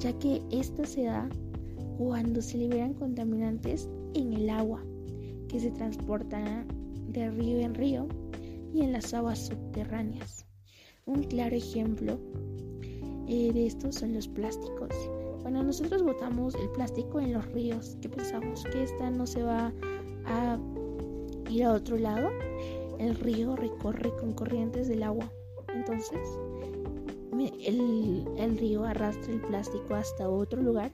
ya 0.00 0.18
que 0.18 0.40
esta 0.50 0.86
se 0.86 1.04
da 1.04 1.28
cuando 1.98 2.40
se 2.40 2.56
liberan 2.56 2.94
contaminantes 2.94 3.90
en 4.14 4.32
el 4.32 4.48
agua 4.48 4.82
que 5.48 5.60
se 5.60 5.70
transportan 5.72 6.66
de 7.10 7.30
río 7.30 7.60
en 7.60 7.74
río 7.74 8.08
y 8.72 8.82
en 8.82 8.92
las 8.92 9.14
aguas 9.14 9.46
subterráneas. 9.46 10.46
Un 11.04 11.22
claro 11.24 11.56
ejemplo 11.56 12.18
eh, 13.28 13.52
de 13.52 13.66
esto 13.66 13.92
son 13.92 14.14
los 14.14 14.28
plásticos. 14.28 14.90
Cuando 15.42 15.62
nosotros 15.62 16.02
botamos 16.02 16.54
el 16.56 16.68
plástico 16.70 17.20
en 17.20 17.32
los 17.32 17.46
ríos, 17.52 17.96
que 18.00 18.08
pensamos 18.08 18.64
que 18.64 18.82
esta 18.82 19.10
no 19.10 19.26
se 19.26 19.42
va 19.42 19.72
a 20.24 20.58
ir 21.48 21.64
a 21.64 21.72
otro 21.72 21.96
lado, 21.96 22.30
el 22.98 23.14
río 23.14 23.54
recorre 23.56 24.10
con 24.18 24.32
corrientes 24.32 24.88
del 24.88 25.02
agua. 25.02 25.30
Entonces, 25.72 26.20
el, 27.64 28.24
el 28.38 28.58
río 28.58 28.84
arrastra 28.84 29.32
el 29.32 29.40
plástico 29.42 29.94
hasta 29.94 30.28
otro 30.28 30.60
lugar 30.62 30.90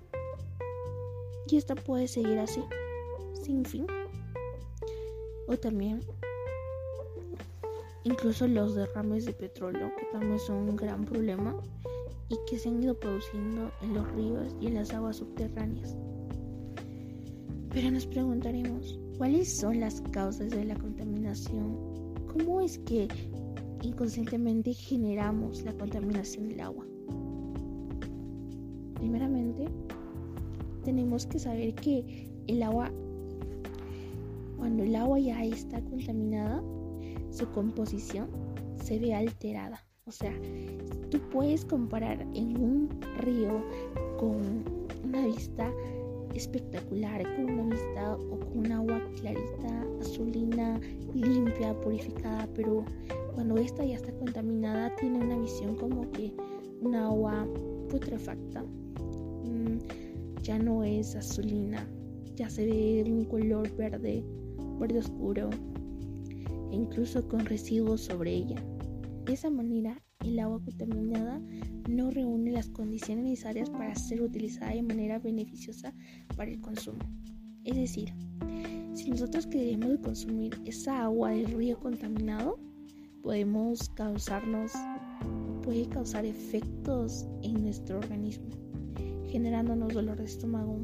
y 1.48 1.56
esta 1.56 1.74
puede 1.74 2.08
seguir 2.08 2.38
así, 2.38 2.62
sin 3.42 3.64
fin. 3.64 3.86
O 5.48 5.56
también 5.56 6.00
incluso 8.04 8.46
los 8.46 8.74
derrames 8.74 9.24
de 9.24 9.32
petróleo, 9.32 9.92
que 9.96 10.06
también 10.12 10.38
son 10.38 10.68
un 10.68 10.76
gran 10.76 11.04
problema 11.04 11.56
y 12.28 12.36
que 12.48 12.58
se 12.58 12.68
han 12.68 12.82
ido 12.82 12.98
produciendo 12.98 13.70
en 13.82 13.94
los 13.94 14.10
ríos 14.12 14.56
y 14.60 14.66
en 14.66 14.74
las 14.74 14.92
aguas 14.92 15.16
subterráneas. 15.16 15.96
Pero 17.70 17.90
nos 17.90 18.06
preguntaremos, 18.06 18.98
¿cuáles 19.18 19.50
son 19.58 19.80
las 19.80 20.00
causas 20.12 20.50
de 20.50 20.64
la 20.64 20.74
contaminación? 20.76 21.76
¿Cómo 22.32 22.60
es 22.60 22.78
que 22.80 23.08
inconscientemente 23.82 24.74
generamos 24.74 25.62
la 25.62 25.72
contaminación 25.72 26.48
del 26.48 26.60
agua? 26.60 26.84
Primeramente, 28.94 29.66
tenemos 30.84 31.26
que 31.26 31.38
saber 31.38 31.74
que 31.74 32.28
el 32.46 32.62
agua, 32.62 32.90
cuando 34.58 34.82
el 34.82 34.94
agua 34.94 35.18
ya 35.18 35.44
está 35.44 35.80
contaminada, 35.82 36.62
su 37.32 37.50
composición 37.50 38.28
se 38.76 38.98
ve 38.98 39.14
alterada. 39.14 39.84
O 40.04 40.12
sea, 40.12 40.32
tú 41.10 41.20
puedes 41.30 41.64
comparar 41.64 42.20
en 42.34 42.60
un 42.60 42.88
río 43.18 43.64
con 44.18 44.64
una 45.04 45.26
vista 45.26 45.72
espectacular, 46.34 47.22
con 47.36 47.50
una 47.50 47.74
vista 47.74 48.16
o 48.16 48.40
con 48.40 48.58
un 48.58 48.72
agua 48.72 49.00
clarita, 49.20 49.86
azulina, 50.00 50.80
limpia, 51.14 51.78
purificada, 51.80 52.48
pero 52.54 52.84
cuando 53.34 53.56
esta 53.56 53.84
ya 53.84 53.96
está 53.96 54.12
contaminada 54.12 54.94
tiene 54.96 55.18
una 55.24 55.38
visión 55.38 55.76
como 55.76 56.10
que 56.12 56.32
un 56.80 56.94
agua 56.94 57.46
putrefacta. 57.88 58.62
Mm, 58.62 59.78
ya 60.42 60.58
no 60.58 60.82
es 60.82 61.14
azulina, 61.14 61.86
ya 62.34 62.50
se 62.50 62.66
ve 62.66 63.04
un 63.06 63.24
color 63.24 63.70
verde, 63.76 64.24
verde 64.80 64.98
oscuro, 64.98 65.50
incluso 66.72 67.28
con 67.28 67.44
residuos 67.46 68.00
sobre 68.02 68.32
ella. 68.32 68.56
De 69.24 69.34
esa 69.34 69.50
manera, 69.50 70.02
el 70.24 70.38
agua 70.38 70.60
contaminada 70.64 71.40
no 71.88 72.10
reúne 72.10 72.52
las 72.52 72.68
condiciones 72.68 73.24
necesarias 73.24 73.70
para 73.70 73.94
ser 73.94 74.22
utilizada 74.22 74.72
de 74.72 74.82
manera 74.82 75.18
beneficiosa 75.18 75.94
para 76.36 76.50
el 76.50 76.60
consumo. 76.60 77.00
Es 77.64 77.76
decir, 77.76 78.12
si 78.94 79.10
nosotros 79.10 79.46
queremos 79.46 79.98
consumir 79.98 80.60
esa 80.64 81.04
agua 81.04 81.30
del 81.30 81.46
río 81.46 81.78
contaminado, 81.78 82.58
podemos 83.22 83.88
causarnos, 83.90 84.72
puede 85.62 85.88
causar 85.88 86.24
efectos 86.24 87.26
en 87.42 87.62
nuestro 87.62 87.98
organismo, 87.98 88.48
generándonos 89.28 89.94
dolor 89.94 90.18
de 90.18 90.24
estómago 90.24 90.80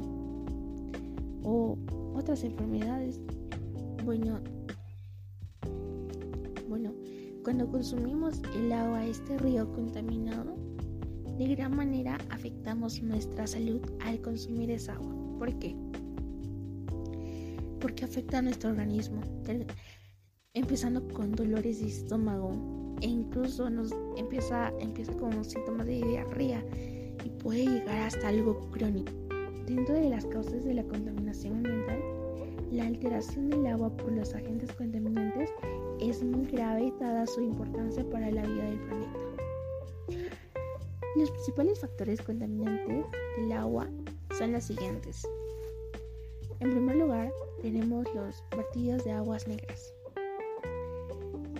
o 1.43 1.77
otras 2.15 2.43
enfermedades. 2.43 3.19
Bueno, 4.05 4.39
cuando 7.49 7.67
consumimos 7.67 8.43
el 8.55 8.71
agua 8.71 8.99
de 8.99 9.09
este 9.09 9.35
río 9.39 9.73
contaminado, 9.73 10.55
de 11.39 11.47
gran 11.55 11.75
manera 11.75 12.19
afectamos 12.29 13.01
nuestra 13.01 13.47
salud 13.47 13.81
al 14.01 14.21
consumir 14.21 14.69
esa 14.69 14.93
agua. 14.93 15.15
¿Por 15.39 15.57
qué? 15.57 15.75
Porque 17.79 18.05
afecta 18.05 18.37
a 18.37 18.41
nuestro 18.43 18.69
organismo, 18.69 19.21
empezando 20.53 21.07
con 21.07 21.31
dolores 21.31 21.79
de 21.79 21.87
estómago 21.87 22.51
e 23.01 23.07
incluso 23.07 23.67
nos 23.67 23.95
empieza, 24.15 24.71
empieza 24.79 25.13
con 25.13 25.43
síntomas 25.43 25.87
de 25.87 26.03
diarrea 26.03 26.63
y 27.25 27.29
puede 27.41 27.65
llegar 27.65 28.03
hasta 28.03 28.27
algo 28.27 28.69
crónico. 28.69 29.11
Dentro 29.65 29.95
de 29.95 30.11
las 30.11 30.23
causas 30.27 30.63
de 30.63 30.75
la 30.75 30.83
contaminación 30.83 31.55
ambiental, 31.55 31.99
la 32.71 32.85
alteración 32.85 33.49
del 33.49 33.65
agua 33.65 33.89
por 33.97 34.11
los 34.11 34.35
agentes 34.35 34.71
contaminantes 34.73 35.18
es 36.09 36.23
muy 36.23 36.45
grave 36.47 36.91
dada 36.99 37.27
su 37.27 37.41
importancia 37.41 38.03
para 38.09 38.31
la 38.31 38.41
vida 38.41 38.63
del 38.63 38.79
planeta. 38.79 39.19
Los 41.15 41.29
principales 41.31 41.79
factores 41.79 42.21
contaminantes 42.21 43.05
del 43.37 43.51
agua 43.51 43.87
son 44.37 44.53
los 44.53 44.63
siguientes. 44.63 45.27
En 46.59 46.71
primer 46.71 46.95
lugar, 46.95 47.31
tenemos 47.61 48.05
los 48.15 48.43
vertidos 48.55 49.03
de 49.03 49.11
aguas 49.11 49.47
negras. 49.47 49.93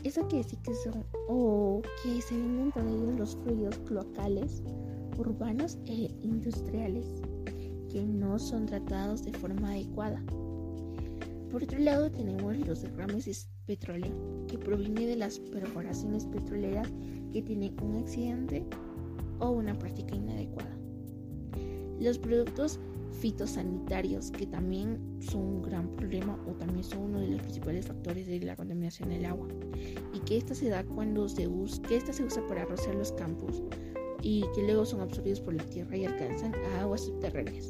Eso 0.04 0.22
quiere 0.28 0.44
decir 0.44 0.60
que 0.64 0.74
son 0.74 1.06
o 1.28 1.82
que 2.02 2.22
se 2.22 2.36
ven 2.36 2.58
dentro 2.58 2.84
de 2.84 2.92
ellos 2.92 3.20
los 3.20 3.36
fluidos 3.36 3.78
cloacales, 3.80 4.64
urbanos 5.18 5.78
e 5.86 6.10
industriales 6.22 7.06
que 7.92 8.02
no 8.02 8.40
son 8.40 8.66
tratados 8.66 9.24
de 9.24 9.34
forma 9.34 9.72
adecuada. 9.72 10.24
Por 11.52 11.64
otro 11.64 11.80
lado, 11.80 12.10
tenemos 12.12 12.58
los 12.58 12.82
derrames 12.82 13.28
petróleo 13.70 14.12
que 14.48 14.58
proviene 14.58 15.06
de 15.06 15.16
las 15.16 15.38
perforaciones 15.38 16.26
petroleras 16.26 16.88
que 17.32 17.44
tienen 17.44 17.80
un 17.84 17.98
accidente 17.98 18.66
o 19.38 19.52
una 19.52 19.78
práctica 19.78 20.16
inadecuada. 20.16 20.76
Los 22.00 22.18
productos 22.18 22.80
fitosanitarios 23.22 24.32
que 24.32 24.48
también 24.48 24.98
son 25.20 25.42
un 25.42 25.62
gran 25.62 25.88
problema 25.98 26.36
o 26.48 26.54
también 26.54 26.84
son 26.84 27.02
uno 27.02 27.20
de 27.20 27.28
los 27.28 27.42
principales 27.42 27.86
factores 27.86 28.26
de 28.26 28.40
la 28.40 28.56
contaminación 28.56 29.10
del 29.10 29.26
agua 29.26 29.48
y 30.16 30.20
que 30.22 30.38
esta 30.38 30.56
se 30.56 30.70
da 30.70 30.84
cuando 30.84 31.30
se 31.30 31.48
usa, 31.48 31.80
que 31.84 31.98
esta 31.98 32.12
se 32.12 32.24
usa 32.24 32.46
para 32.48 32.66
rociar 32.66 32.96
los 32.96 33.12
campos 33.12 33.62
y 34.24 34.46
que 34.56 34.64
luego 34.64 34.84
son 34.84 35.02
absorbidos 35.02 35.42
por 35.42 35.54
la 35.54 35.64
tierra 35.66 35.96
y 35.96 36.06
alcanzan 36.06 36.56
a 36.56 36.82
aguas 36.82 37.06
subterráneas. 37.06 37.70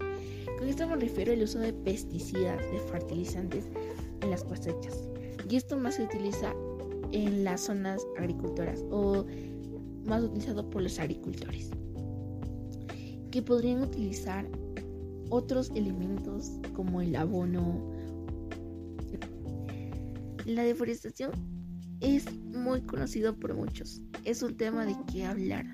Con 0.57 0.69
esto 0.69 0.87
me 0.87 0.95
refiero 0.95 1.33
al 1.33 1.43
uso 1.43 1.59
de 1.59 1.73
pesticidas, 1.73 2.61
de 2.71 2.79
fertilizantes 2.89 3.67
en 4.21 4.29
las 4.31 4.45
cosechas 4.45 5.08
y 5.49 5.55
esto 5.55 5.77
más 5.77 5.95
se 5.95 6.03
utiliza 6.03 6.53
en 7.11 7.43
las 7.43 7.61
zonas 7.61 8.05
agricultoras 8.17 8.83
o 8.91 9.25
más 10.05 10.23
utilizado 10.23 10.69
por 10.69 10.83
los 10.83 10.99
agricultores, 10.99 11.71
que 13.31 13.41
podrían 13.41 13.81
utilizar 13.81 14.47
otros 15.29 15.71
elementos 15.71 16.51
como 16.73 17.01
el 17.01 17.15
abono. 17.15 17.91
La 20.45 20.63
deforestación 20.63 21.31
es 21.99 22.31
muy 22.43 22.81
conocido 22.81 23.35
por 23.35 23.53
muchos. 23.53 24.01
Es 24.23 24.41
un 24.41 24.55
tema 24.55 24.85
de 24.85 24.95
qué 25.11 25.25
hablar, 25.25 25.65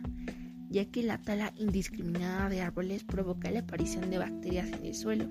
ya 0.70 0.86
que 0.86 1.04
la 1.04 1.22
tala 1.22 1.54
indiscriminada 1.58 2.50
de 2.50 2.62
árboles 2.62 3.04
provoca 3.04 3.52
la 3.52 3.60
aparición 3.60 4.10
de 4.10 4.18
bacterias 4.18 4.68
en 4.70 4.86
el 4.86 4.96
suelo. 4.96 5.30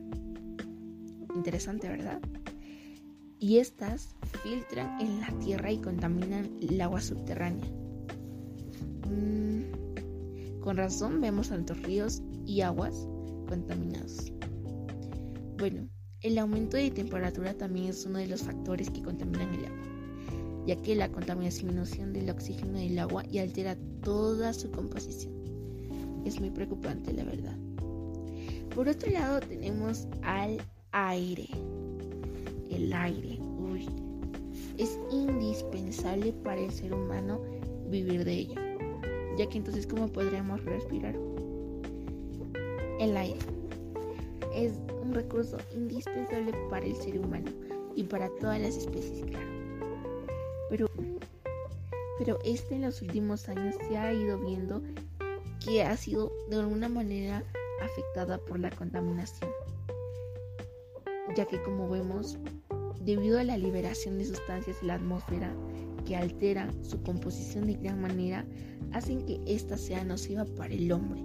Interesante, 1.35 1.89
¿verdad? 1.89 2.21
Y 3.39 3.59
estas 3.59 4.15
filtran 4.43 5.01
en 5.01 5.21
la 5.21 5.29
tierra 5.41 5.71
y 5.71 5.79
contaminan 5.79 6.51
el 6.61 6.81
agua 6.81 7.01
subterránea. 7.01 7.69
Mm, 9.09 10.61
con 10.61 10.77
razón 10.77 11.21
vemos 11.21 11.49
tantos 11.49 11.83
ríos 11.83 12.23
y 12.47 12.63
aguas 12.63 13.07
contaminados. 13.49 14.33
Bueno, 15.59 15.89
el 16.23 16.39
aumento 16.39 16.77
de 16.77 16.91
temperatura 16.91 17.55
también 17.55 17.87
es 17.87 18.07
uno 18.07 18.19
de 18.19 18.29
los 18.29 18.43
factores 18.43 18.91
que 18.91 19.03
contaminan 19.03 19.55
el 19.55 19.67
agua 19.67 19.95
ya 20.67 20.77
que 20.77 20.95
la 20.95 21.11
contaminación 21.11 22.13
del 22.13 22.31
oxígeno 22.31 22.79
del 22.79 22.99
agua 22.99 23.25
y 23.31 23.39
altera 23.39 23.77
toda 24.03 24.53
su 24.53 24.71
composición. 24.71 25.35
Es 26.25 26.41
muy 26.41 26.51
preocupante, 26.51 27.13
la 27.13 27.25
verdad. 27.25 27.57
Por 28.75 28.89
otro 28.89 29.11
lado 29.11 29.41
tenemos 29.41 30.09
al 30.23 30.61
aire. 30.93 31.49
El 32.75 32.93
aire, 32.93 33.39
uy, 33.59 33.89
es 34.79 34.99
indispensable 35.11 36.33
para 36.45 36.61
el 36.61 36.71
ser 36.71 36.93
humano 36.93 37.41
vivir 37.89 38.25
de 38.25 38.33
ello, 38.33 38.61
ya 39.39 39.49
que 39.49 39.59
entonces 39.59 39.87
¿cómo 39.87 40.09
podríamos 40.09 40.65
respirar? 40.65 41.15
El 43.01 43.17
aire 43.17 43.39
es 44.55 44.73
un 45.03 45.15
recurso 45.15 45.59
indispensable 45.75 46.53
para 46.69 46.85
el 46.85 46.97
ser 46.97 47.19
humano 47.19 47.51
y 47.95 48.03
para 48.05 48.29
todas 48.41 48.61
las 48.61 48.77
especies, 48.77 49.25
claro 49.25 49.55
pero, 50.77 50.91
pero 52.19 52.39
este 52.45 52.75
en 52.75 52.83
los 52.83 53.01
últimos 53.01 53.49
años 53.49 53.77
se 53.89 53.97
ha 53.97 54.13
ido 54.13 54.39
viendo 54.39 54.83
que 55.65 55.83
ha 55.83 55.97
sido 55.97 56.33
de 56.51 56.57
alguna 56.57 56.89
manera 56.89 57.45
afectada 57.81 58.39
por 58.39 58.59
la 58.59 58.71
contaminación, 58.71 59.51
ya 61.37 61.47
que 61.47 61.63
como 61.63 61.89
vemos, 61.89 62.39
debido 63.05 63.39
a 63.39 63.45
la 63.45 63.59
liberación 63.59 64.19
de 64.19 64.25
sustancias 64.25 64.77
en 64.81 64.89
la 64.89 64.95
atmósfera 64.95 65.53
que 66.07 66.17
alteran 66.17 66.71
su 66.85 67.03
composición 67.03 67.67
de 67.67 67.75
gran 67.75 68.01
manera, 68.01 68.45
hacen 68.93 69.25
que 69.27 69.41
ésta 69.47 69.77
sea 69.77 70.05
nociva 70.05 70.45
para 70.45 70.75
el 70.75 70.91
hombre, 70.93 71.23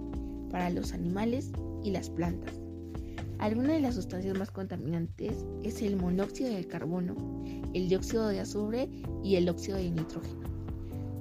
para 0.50 0.70
los 0.70 0.92
animales 0.92 1.52
y 1.82 1.90
las 1.90 2.10
plantas. 2.10 2.54
Algunas 3.38 3.72
de 3.72 3.80
las 3.80 3.94
sustancias 3.94 4.36
más 4.36 4.50
contaminantes 4.50 5.46
es 5.62 5.80
el 5.80 5.96
monóxido 5.96 6.54
de 6.54 6.66
carbono, 6.66 7.16
el 7.72 7.88
dióxido 7.88 8.28
de 8.28 8.40
azufre 8.40 8.88
y 9.24 9.36
el 9.36 9.48
óxido 9.48 9.78
de 9.78 9.90
nitrógeno. 9.90 10.40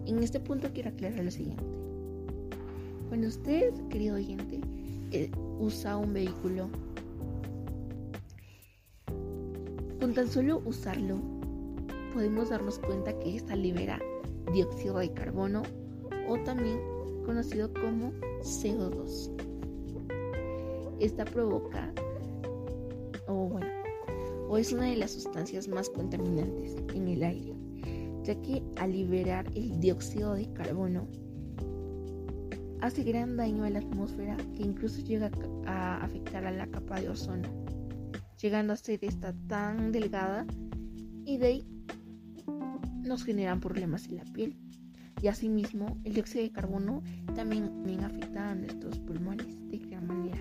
En 0.06 0.22
este 0.22 0.39
punto 0.39 0.70
quiero 0.74 0.89
aclarar 0.89 1.24
lo 1.24 1.32
siguiente. 1.32 1.63
Cuando 3.08 3.28
usted, 3.28 3.74
querido 3.89 4.16
oyente, 4.16 4.60
eh, 5.12 5.32
usa 5.60 5.98
un 5.98 6.13
vehículo, 6.13 6.70
con 10.00 10.13
tan 10.13 10.29
solo 10.29 10.62
usarlo, 10.65 11.18
podemos 12.13 12.50
darnos 12.50 12.79
cuenta 12.79 13.17
que 13.19 13.36
esta 13.36 13.56
libera 13.56 14.00
dióxido 14.54 15.00
de 15.00 15.13
carbono 15.13 15.63
o 16.28 16.38
también 16.39 16.80
conocido 17.26 17.71
como 17.74 18.12
CO2. 18.41 19.32
Esta 21.00 21.26
provoca 21.26 21.93
o 23.28 23.47
bueno, 23.50 23.67
o 24.47 24.58
es 24.58 24.71
una 24.71 24.86
de 24.86 24.97
las 24.97 25.12
sustancias 25.12 25.67
más 25.67 25.89
contaminantes 25.89 26.76
en 26.95 27.08
el 27.08 27.24
aire, 27.24 27.54
ya 28.24 28.36
que 28.41 28.63
al 28.78 28.91
liberar 28.91 29.45
el 29.54 29.80
dióxido 29.80 30.34
de 30.34 30.52
carbono 30.54 31.08
hace 32.82 33.04
gran 33.04 33.38
daño 33.38 33.65
a 33.65 33.69
la 33.69 33.80
atmósfera 33.80 34.38
que 34.56 34.63
incluso 34.63 35.02
llega 35.02 35.30
a 35.65 36.04
afectar 36.04 36.45
a 36.45 36.52
la 36.52 36.67
capa 36.67 37.00
de 37.00 37.10
ozono, 37.10 37.50
llegando 38.41 38.73
a 38.73 38.78
ser 38.78 38.99
esta 39.04 39.34
tan 39.47 39.91
delgada 39.91 40.45
y 41.25 41.38
de 41.38 41.47
ahí 41.47 41.67
nos 43.04 43.23
generan 43.23 43.60
problemas 43.60 44.08
en 44.08 44.17
la 44.17 44.25
piel. 44.25 44.58
Y 45.21 45.28
asimismo, 45.28 45.99
el 46.04 46.13
dióxido 46.13 46.43
de 46.43 46.52
carbono 46.52 47.04
también, 47.36 47.65
también 47.65 48.04
afecta 48.04 48.52
a 48.52 48.56
nuestros 48.56 48.99
pulmones 48.99 49.60
de 49.69 49.78
gran 49.80 50.08
manera 50.08 50.39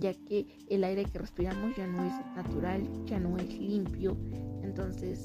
ya 0.00 0.14
que 0.14 0.46
el 0.68 0.84
aire 0.84 1.04
que 1.04 1.18
respiramos 1.18 1.76
ya 1.76 1.86
no 1.86 2.04
es 2.04 2.12
natural, 2.36 2.82
ya 3.06 3.18
no 3.18 3.36
es 3.36 3.58
limpio. 3.58 4.16
Entonces, 4.62 5.24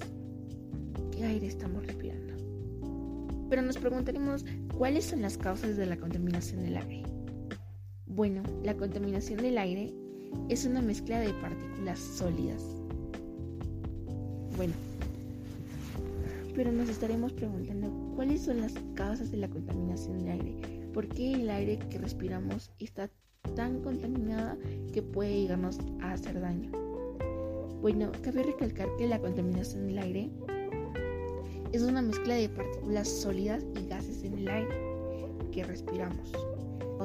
¿qué 1.12 1.26
aire 1.26 1.48
estamos 1.48 1.86
respirando? 1.86 2.34
Pero 3.50 3.62
nos 3.62 3.78
preguntaremos, 3.78 4.46
¿cuáles 4.78 5.06
son 5.06 5.22
las 5.22 5.38
causas 5.38 5.76
de 5.78 5.86
la 5.86 5.98
contaminación 5.98 6.64
del 6.64 6.78
aire? 6.78 7.04
Bueno, 8.06 8.44
la 8.64 8.76
contaminación 8.76 9.42
del 9.42 9.58
aire 9.58 9.94
es 10.50 10.66
una 10.66 10.82
mezcla 10.82 11.20
de 11.20 11.34
partículas 11.34 12.00
sólidas. 12.00 12.64
Bueno, 14.58 14.74
pero 16.56 16.72
nos 16.72 16.90
estaremos 16.90 17.34
preguntando, 17.34 17.90
¿cuáles 18.16 18.42
son 18.42 18.62
las 18.62 18.74
causas 18.96 19.32
de 19.32 19.38
la 19.38 19.48
contaminación 19.48 20.20
del 20.20 20.30
aire? 20.30 20.56
¿Por 20.94 21.08
qué 21.08 21.34
el 21.34 21.50
aire 21.50 21.80
que 21.90 21.98
respiramos 21.98 22.72
está 22.80 23.10
tan 23.56 23.82
contaminada 23.82 24.58
que 24.94 25.02
puede 25.02 25.42
llegarnos 25.42 25.78
a 26.02 26.14
hacer 26.14 26.40
daño. 26.40 26.72
Bueno, 27.82 28.12
cabe 28.24 28.44
recalcar 28.44 28.88
que 28.98 29.08
la 29.08 29.20
contaminación 29.20 29.88
del 29.88 29.98
aire 29.98 30.30
es 31.72 31.82
una 31.82 32.02
mezcla 32.02 32.36
de 32.36 32.50
partículas 32.50 33.08
sólidas 33.08 33.66
y 33.80 33.88
gases 33.88 34.24
en 34.24 34.38
el 34.38 34.48
aire 34.48 34.76
que 35.52 35.64
respiramos. 35.64 36.32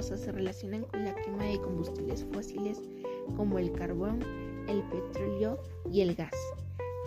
Sea, 0.03 0.19
se 0.19 0.31
relacionan 0.31 0.83
con 0.83 1.07
la 1.07 1.15
quema 1.15 1.45
de 1.45 1.59
combustibles 1.59 2.27
fósiles 2.31 2.83
como 3.37 3.59
el 3.59 3.73
carbón, 3.73 4.21
el 4.69 4.83
petróleo 4.85 5.59
y 5.91 6.01
el 6.01 6.15
gas, 6.15 6.35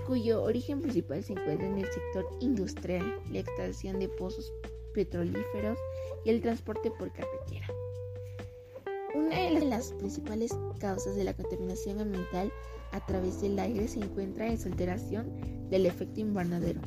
cuyo 0.08 0.44
origen 0.44 0.82
principal 0.82 1.24
se 1.24 1.34
encuentra 1.34 1.68
en 1.68 1.78
el 1.78 1.92
sector 1.92 2.26
industrial, 2.40 3.22
la 3.32 3.40
extracción 3.40 4.00
de 4.00 4.10
pozos 4.10 4.52
petrolíferos 4.94 5.78
y 6.26 6.30
el 6.30 6.42
transporte 6.42 6.92
por 6.92 7.12
carretera. 7.12 7.68
Una 9.16 9.36
de 9.36 9.66
las 9.66 9.92
principales 9.94 10.52
causas 10.80 11.16
de 11.16 11.24
la 11.24 11.34
contaminación 11.34 12.00
ambiental 12.00 12.52
a 12.92 13.06
través 13.06 13.42
del 13.42 13.58
aire 13.60 13.88
se 13.88 14.00
encuentra 14.00 14.48
en 14.48 14.60
su 14.60 14.68
alteración 14.68 15.70
del 15.70 15.86
efecto 15.86 16.20
invernadero. 16.20 16.82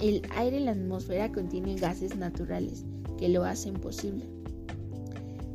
El 0.00 0.22
aire 0.34 0.58
en 0.58 0.66
la 0.66 0.72
atmósfera 0.72 1.32
contiene 1.32 1.76
gases 1.76 2.16
naturales 2.16 2.84
que 3.18 3.28
lo 3.28 3.44
hacen 3.44 3.74
posible. 3.74 4.26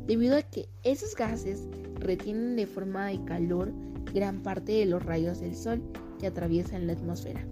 Debido 0.06 0.36
a 0.36 0.42
que 0.42 0.68
esos 0.82 1.14
gases 1.14 1.62
retienen 2.02 2.56
de 2.56 2.66
forma 2.66 3.06
de 3.06 3.24
calor 3.24 3.72
gran 4.12 4.42
parte 4.42 4.72
de 4.72 4.86
los 4.86 5.04
rayos 5.04 5.40
del 5.40 5.54
sol 5.54 5.82
que 6.18 6.26
atraviesan 6.26 6.86
la 6.86 6.92
atmósfera. 6.92 7.46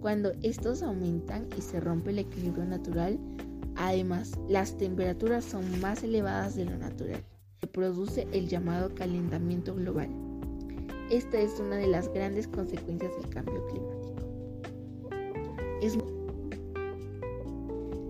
Cuando 0.00 0.32
estos 0.42 0.82
aumentan 0.82 1.46
y 1.56 1.62
se 1.62 1.80
rompe 1.80 2.10
el 2.10 2.18
equilibrio 2.18 2.64
natural, 2.64 3.18
además 3.76 4.32
las 4.48 4.76
temperaturas 4.76 5.44
son 5.44 5.80
más 5.80 6.02
elevadas 6.02 6.56
de 6.56 6.66
lo 6.66 6.76
natural 6.76 7.22
produce 7.74 8.26
el 8.32 8.48
llamado 8.48 8.94
calentamiento 8.94 9.74
global. 9.74 10.08
Esta 11.10 11.38
es 11.38 11.58
una 11.60 11.76
de 11.76 11.88
las 11.88 12.08
grandes 12.08 12.48
consecuencias 12.48 13.12
del 13.20 13.28
cambio 13.28 13.66
climático. 13.66 14.14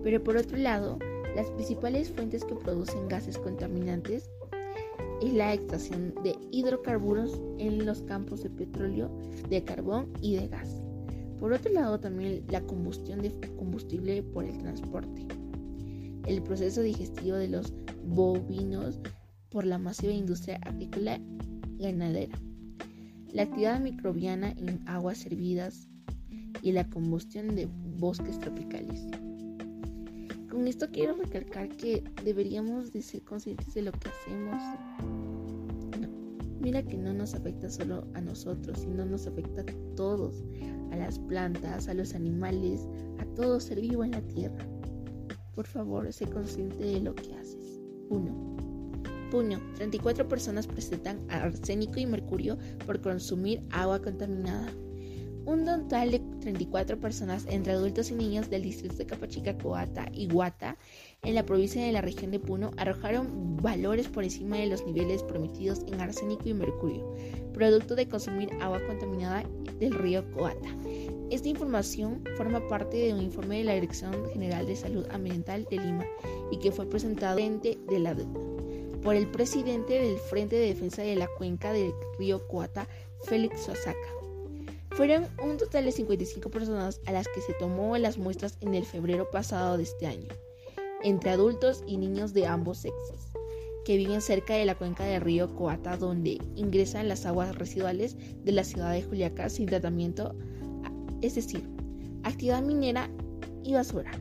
Pero 0.03 0.23
por 0.23 0.37
otro 0.37 0.57
lado, 0.57 0.99
las 1.35 1.49
principales 1.51 2.11
fuentes 2.11 2.45
que 2.45 2.55
producen 2.55 3.07
gases 3.09 3.37
contaminantes 3.37 4.29
es 5.21 5.33
la 5.33 5.53
extracción 5.53 6.13
de 6.23 6.35
hidrocarburos 6.51 7.41
en 7.57 7.85
los 7.85 8.01
campos 8.03 8.43
de 8.43 8.49
petróleo, 8.49 9.09
de 9.49 9.63
carbón 9.63 10.11
y 10.21 10.35
de 10.35 10.47
gas. 10.47 10.81
Por 11.39 11.53
otro 11.53 11.71
lado, 11.71 11.99
también 11.99 12.43
la 12.49 12.61
combustión 12.61 13.21
de 13.21 13.31
combustible 13.57 14.23
por 14.23 14.45
el 14.45 14.57
transporte. 14.57 15.27
El 16.25 16.41
proceso 16.41 16.81
digestivo 16.81 17.35
de 17.35 17.49
los 17.49 17.73
bovinos 18.05 18.99
por 19.49 19.65
la 19.65 19.77
masiva 19.77 20.13
industria 20.13 20.59
agrícola 20.63 21.19
y 21.77 21.83
ganadera, 21.83 22.37
la 23.31 23.43
actividad 23.43 23.79
microbiana 23.79 24.51
en 24.57 24.81
aguas 24.87 25.17
servidas 25.17 25.87
y 26.61 26.71
la 26.71 26.89
combustión 26.89 27.55
de 27.55 27.67
bosques 27.97 28.39
tropicales. 28.39 29.05
Con 30.55 30.69
esto 30.69 30.87
quiero 30.89 31.17
recalcar 31.17 31.67
que 31.67 32.01
deberíamos 32.23 32.93
de 32.93 33.01
ser 33.01 33.21
conscientes 33.23 33.73
de 33.73 33.81
lo 33.81 33.91
que 33.91 34.07
hacemos. 34.07 34.55
mira 36.61 36.81
que 36.81 36.95
no 36.95 37.13
nos 37.13 37.35
afecta 37.35 37.69
solo 37.69 38.07
a 38.13 38.21
nosotros, 38.21 38.79
sino 38.79 39.05
nos 39.05 39.27
afecta 39.27 39.63
a 39.63 39.95
todos, 39.97 40.45
a 40.93 40.95
las 40.95 41.19
plantas, 41.19 41.89
a 41.89 41.93
los 41.93 42.15
animales, 42.15 42.87
a 43.19 43.25
todo 43.35 43.59
ser 43.59 43.81
vivo 43.81 44.05
en 44.05 44.11
la 44.11 44.21
tierra. 44.21 44.65
por 45.55 45.67
favor, 45.67 46.11
sé 46.13 46.25
consciente 46.25 46.85
de 46.85 47.01
lo 47.01 47.13
que 47.13 47.33
haces. 47.33 47.81
1. 48.09 48.55
Puño. 49.31 49.59
34 49.75 50.25
personas 50.25 50.67
presentan 50.67 51.19
arsénico 51.29 51.99
y 51.99 52.05
mercurio 52.05 52.57
por 52.85 53.01
consumir 53.01 53.61
agua 53.71 54.01
contaminada. 54.01 54.71
Un 55.45 55.65
total 55.65 56.11
de 56.11 56.21
34 56.45 56.99
personas 56.99 57.47
entre 57.49 57.73
adultos 57.73 58.11
y 58.11 58.13
niños 58.13 58.51
del 58.51 58.61
distrito 58.61 58.95
de 58.95 59.07
Capachica, 59.07 59.57
Coata 59.57 60.05
y 60.13 60.27
Guata 60.27 60.77
en 61.23 61.33
la 61.33 61.43
provincia 61.43 61.83
de 61.83 61.91
la 61.91 62.01
región 62.01 62.29
de 62.29 62.39
Puno 62.39 62.69
arrojaron 62.77 63.57
valores 63.57 64.07
por 64.07 64.23
encima 64.23 64.57
de 64.57 64.67
los 64.67 64.85
niveles 64.85 65.23
prometidos 65.23 65.81
en 65.87 65.99
arsénico 65.99 66.47
y 66.47 66.53
mercurio, 66.53 67.15
producto 67.51 67.95
de 67.95 68.07
consumir 68.07 68.51
agua 68.61 68.79
contaminada 68.85 69.43
del 69.79 69.95
río 69.95 70.23
Coata. 70.33 70.69
Esta 71.31 71.49
información 71.49 72.23
forma 72.37 72.65
parte 72.67 72.97
de 72.97 73.13
un 73.15 73.21
informe 73.21 73.57
de 73.57 73.63
la 73.63 73.73
Dirección 73.73 74.13
General 74.31 74.67
de 74.67 74.75
Salud 74.75 75.07
Ambiental 75.09 75.65
de 75.65 75.79
Lima 75.79 76.05
y 76.51 76.57
que 76.57 76.71
fue 76.71 76.87
presentado 76.87 77.37
de 77.37 77.99
la, 77.99 78.15
por 79.01 79.15
el 79.15 79.27
presidente 79.31 79.93
del 79.93 80.19
Frente 80.19 80.57
de 80.57 80.67
Defensa 80.67 81.01
de 81.01 81.15
la 81.15 81.27
Cuenca 81.39 81.73
del 81.73 81.91
río 82.19 82.47
Coata, 82.47 82.87
Félix 83.23 83.67
Osaka. 83.67 84.24
Fueron 84.95 85.27
un 85.43 85.57
total 85.57 85.83
de 85.83 85.91
55 85.91 86.49
personas 86.49 87.01
a 87.05 87.11
las 87.11 87.27
que 87.27 87.41
se 87.41 87.53
tomó 87.55 87.97
las 87.97 88.17
muestras 88.17 88.57
en 88.61 88.73
el 88.75 88.85
febrero 88.85 89.29
pasado 89.29 89.75
de 89.75 89.83
este 89.83 90.07
año, 90.07 90.29
entre 91.03 91.31
adultos 91.31 91.83
y 91.85 91.97
niños 91.97 92.33
de 92.33 92.47
ambos 92.47 92.77
sexos, 92.77 93.27
que 93.83 93.97
viven 93.97 94.21
cerca 94.21 94.53
de 94.53 94.63
la 94.63 94.75
cuenca 94.75 95.03
del 95.03 95.19
río 95.19 95.53
Coata 95.53 95.97
donde 95.97 96.39
ingresan 96.55 97.09
las 97.09 97.25
aguas 97.25 97.53
residuales 97.55 98.15
de 98.45 98.51
la 98.53 98.63
ciudad 98.63 98.93
de 98.93 99.03
Juliaca 99.03 99.49
sin 99.49 99.65
tratamiento, 99.65 100.33
es 101.21 101.35
decir, 101.35 101.67
actividad 102.23 102.63
minera 102.63 103.09
y 103.65 103.73
basura. 103.73 104.11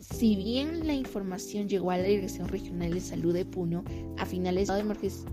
Si 0.00 0.34
bien 0.34 0.88
la 0.88 0.94
información 0.94 1.68
llegó 1.68 1.92
a 1.92 1.98
la 1.98 2.08
Dirección 2.08 2.48
Regional 2.48 2.92
de 2.92 3.00
Salud 3.00 3.32
de 3.32 3.44
Puno 3.44 3.84
a 4.18 4.26
finales 4.26 4.66
de 4.66 4.80
emergencia, 4.80 5.30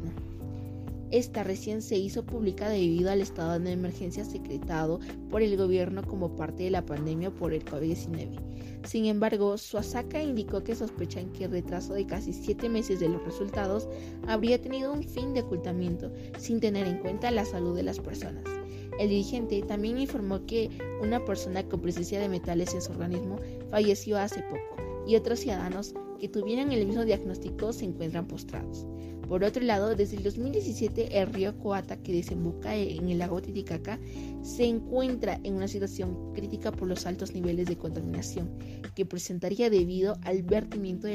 esta 1.11 1.43
recién 1.43 1.81
se 1.81 1.97
hizo 1.97 2.25
pública 2.25 2.69
debido 2.69 3.11
al 3.11 3.21
estado 3.21 3.59
de 3.59 3.71
emergencia 3.71 4.23
secretado 4.25 4.99
por 5.29 5.41
el 5.41 5.57
gobierno 5.57 6.03
como 6.03 6.35
parte 6.35 6.63
de 6.63 6.71
la 6.71 6.85
pandemia 6.85 7.31
por 7.31 7.53
el 7.53 7.65
COVID-19. 7.65 8.39
Sin 8.85 9.05
embargo, 9.05 9.57
Suasaka 9.57 10.21
indicó 10.21 10.63
que 10.63 10.75
sospechan 10.75 11.31
que 11.31 11.45
el 11.45 11.51
retraso 11.51 11.93
de 11.93 12.05
casi 12.05 12.31
siete 12.33 12.69
meses 12.69 12.99
de 12.99 13.09
los 13.09 13.23
resultados 13.23 13.87
habría 14.27 14.61
tenido 14.61 14.93
un 14.93 15.03
fin 15.03 15.33
de 15.33 15.41
ocultamiento, 15.41 16.11
sin 16.37 16.59
tener 16.59 16.87
en 16.87 16.99
cuenta 16.99 17.31
la 17.31 17.45
salud 17.45 17.75
de 17.75 17.83
las 17.83 17.99
personas. 17.99 18.43
El 18.99 19.09
dirigente 19.09 19.61
también 19.61 19.97
informó 19.97 20.45
que 20.45 20.69
una 21.01 21.23
persona 21.23 21.63
con 21.63 21.81
presencia 21.81 22.19
de 22.19 22.29
metales 22.29 22.73
en 22.73 22.81
su 22.81 22.91
organismo 22.91 23.37
falleció 23.69 24.17
hace 24.17 24.41
poco 24.43 24.75
y 25.07 25.15
otros 25.15 25.39
ciudadanos 25.39 25.93
que 26.19 26.27
tuvieran 26.27 26.71
el 26.71 26.85
mismo 26.85 27.05
diagnóstico 27.05 27.73
se 27.73 27.85
encuentran 27.85 28.27
postrados. 28.27 28.85
Por 29.29 29.43
otro 29.43 29.63
lado, 29.63 29.95
desde 29.95 30.17
el 30.17 30.23
2017 30.23 31.19
el 31.19 31.31
río 31.31 31.55
Coata, 31.59 31.97
que 31.97 32.13
desemboca 32.13 32.75
en 32.75 33.09
el 33.09 33.19
lago 33.19 33.39
Titicaca, 33.43 33.99
se 34.41 34.65
encuentra 34.65 35.39
en 35.43 35.53
una 35.53 35.67
situación 35.67 36.33
crítica 36.33 36.71
por 36.71 36.87
los 36.87 37.05
altos 37.05 37.35
niveles 37.35 37.67
de 37.67 37.77
contaminación 37.77 38.49
que 38.95 39.05
presentaría 39.05 39.69
debido 39.69 40.17
al 40.21 40.41
vertimiento 40.41 41.07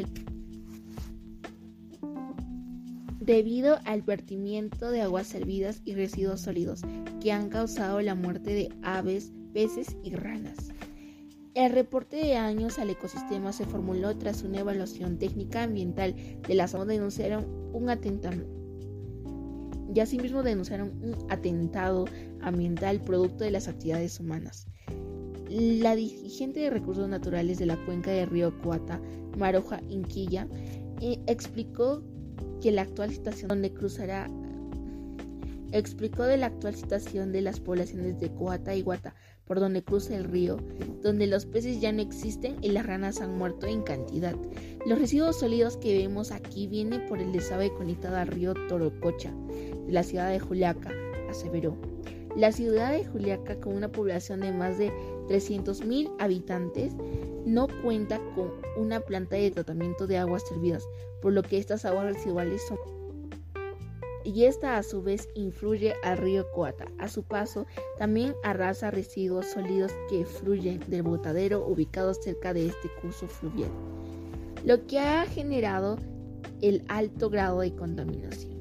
de 4.93 5.03
aguas 5.03 5.27
servidas 5.27 5.83
y 5.85 5.95
residuos 5.95 6.43
sólidos 6.43 6.83
que 7.21 7.33
han 7.33 7.49
causado 7.49 8.01
la 8.01 8.15
muerte 8.15 8.55
de 8.55 8.69
aves, 8.83 9.33
peces 9.53 9.97
y 10.05 10.15
ranas. 10.15 10.69
El 11.55 11.71
reporte 11.71 12.17
de 12.17 12.35
años 12.35 12.81
al 12.81 12.91
ecosistema 12.91 13.53
se 13.53 13.65
formuló 13.65 14.17
tras 14.19 14.43
una 14.43 14.59
evaluación 14.59 15.19
técnica 15.19 15.63
ambiental 15.63 16.17
de 16.47 16.55
la 16.57 16.67
zona 16.67 16.87
denunciaron 16.87 17.47
un 17.73 17.91
atentado 17.91 18.45
y 19.95 20.01
asimismo 20.01 20.43
denunciaron 20.43 20.89
un 21.01 21.15
atentado 21.31 22.07
ambiental 22.41 23.01
producto 23.01 23.45
de 23.45 23.53
las 23.53 23.69
actividades 23.69 24.19
humanas. 24.19 24.67
La 25.49 25.95
dirigente 25.95 26.59
de 26.59 26.71
recursos 26.71 27.09
naturales 27.09 27.61
de 27.61 27.67
la 27.67 27.77
cuenca 27.85 28.11
del 28.11 28.29
río 28.29 28.59
Coata, 28.61 29.01
Maroja 29.39 29.81
Inquilla, 29.89 30.49
eh, 31.01 31.21
explicó 31.29 32.03
que 32.61 32.73
la 32.73 32.83
actual 32.83 33.13
situación 33.13 33.49
donde 33.49 33.73
cruzará 33.73 34.29
explicó 35.71 36.25
de 36.25 36.37
la 36.37 36.47
actual 36.47 36.75
situación 36.75 37.33
de 37.33 37.43
las 37.43 37.61
poblaciones 37.61 38.19
de 38.21 38.33
Coata 38.33 38.75
y 38.75 38.83
Guata 38.83 39.15
por 39.47 39.61
donde 39.61 39.83
cruza 39.83 40.17
el 40.17 40.25
río, 40.25 40.59
donde 41.03 41.27
los 41.27 41.47
peces 41.47 41.81
ya 41.81 41.93
no 41.93 42.03
existen 42.03 42.57
y 42.63 42.71
las 42.71 42.87
ranas 42.87 43.21
han 43.21 43.37
muerto 43.37 43.67
en 43.67 43.83
cantidad. 43.83 44.35
Los 44.87 44.99
residuos 44.99 45.39
sólidos 45.39 45.77
que 45.77 45.99
vemos 45.99 46.33
aquí 46.33 46.67
vienen 46.67 47.07
por 47.07 47.19
el 47.19 47.33
desagüe 47.33 47.73
conectado 47.75 48.17
al 48.17 48.29
río 48.29 48.55
Torococha, 48.69 49.33
de 49.87 49.93
la 49.93 50.03
ciudad 50.03 50.31
de 50.31 50.41
Juliaca, 50.41 50.91
aseveró. 51.29 51.77
La 52.37 52.51
ciudad 52.51 52.93
de 52.93 53.05
Juliaca, 53.05 53.61
con 53.61 53.77
una 53.77 53.93
población 53.93 54.41
de 54.41 54.53
más 54.53 54.77
de 54.77 54.91
300.000 55.29 56.11
habitantes, 56.19 56.93
no 57.47 57.69
cuenta 57.83 58.19
con 58.35 58.51
una 58.77 58.99
planta 59.01 59.37
de 59.37 59.53
tratamiento 59.53 60.09
de 60.09 60.19
aguas 60.19 60.43
servidas, 60.49 60.85
por 61.23 61.33
lo 61.33 61.43
que 61.43 61.59
estas 61.59 61.85
aguas 61.85 62.07
residuales 62.07 62.61
son 62.67 62.79
y 64.25 64.45
esta 64.45 64.79
a 64.79 64.83
su 64.83 65.03
vez 65.03 65.29
influye 65.35 65.95
al 66.03 66.19
río 66.19 66.51
Coata. 66.53 66.87
A 66.99 67.09
su 67.09 67.23
paso, 67.23 67.67
también 67.99 68.35
arrasa 68.43 68.91
residuos 68.91 69.47
sólidos 69.47 69.93
que 70.09 70.25
fluyen 70.25 70.81
del 70.89 71.03
botadero 71.03 71.67
ubicado 71.67 72.15
cerca 72.15 72.55
de 72.55 72.69
este 72.69 72.89
curso 73.01 73.29
fluvial, 73.29 73.71
lo 74.65 74.87
que 74.87 74.99
ha 74.99 75.27
generado 75.27 75.99
el 76.63 76.85
alto 76.89 77.29
grado 77.31 77.61
de 77.61 77.75
contaminación. 77.75 78.55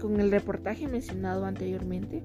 Con 0.00 0.20
el 0.20 0.30
reportaje 0.30 0.88
mencionado 0.88 1.44
anteriormente, 1.44 2.22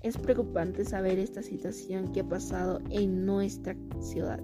es 0.00 0.18
preocupante 0.18 0.84
saber 0.84 1.18
esta 1.18 1.42
situación 1.42 2.12
que 2.12 2.20
ha 2.20 2.28
pasado 2.28 2.80
en 2.90 3.24
nuestra 3.24 3.76
ciudad. 4.00 4.40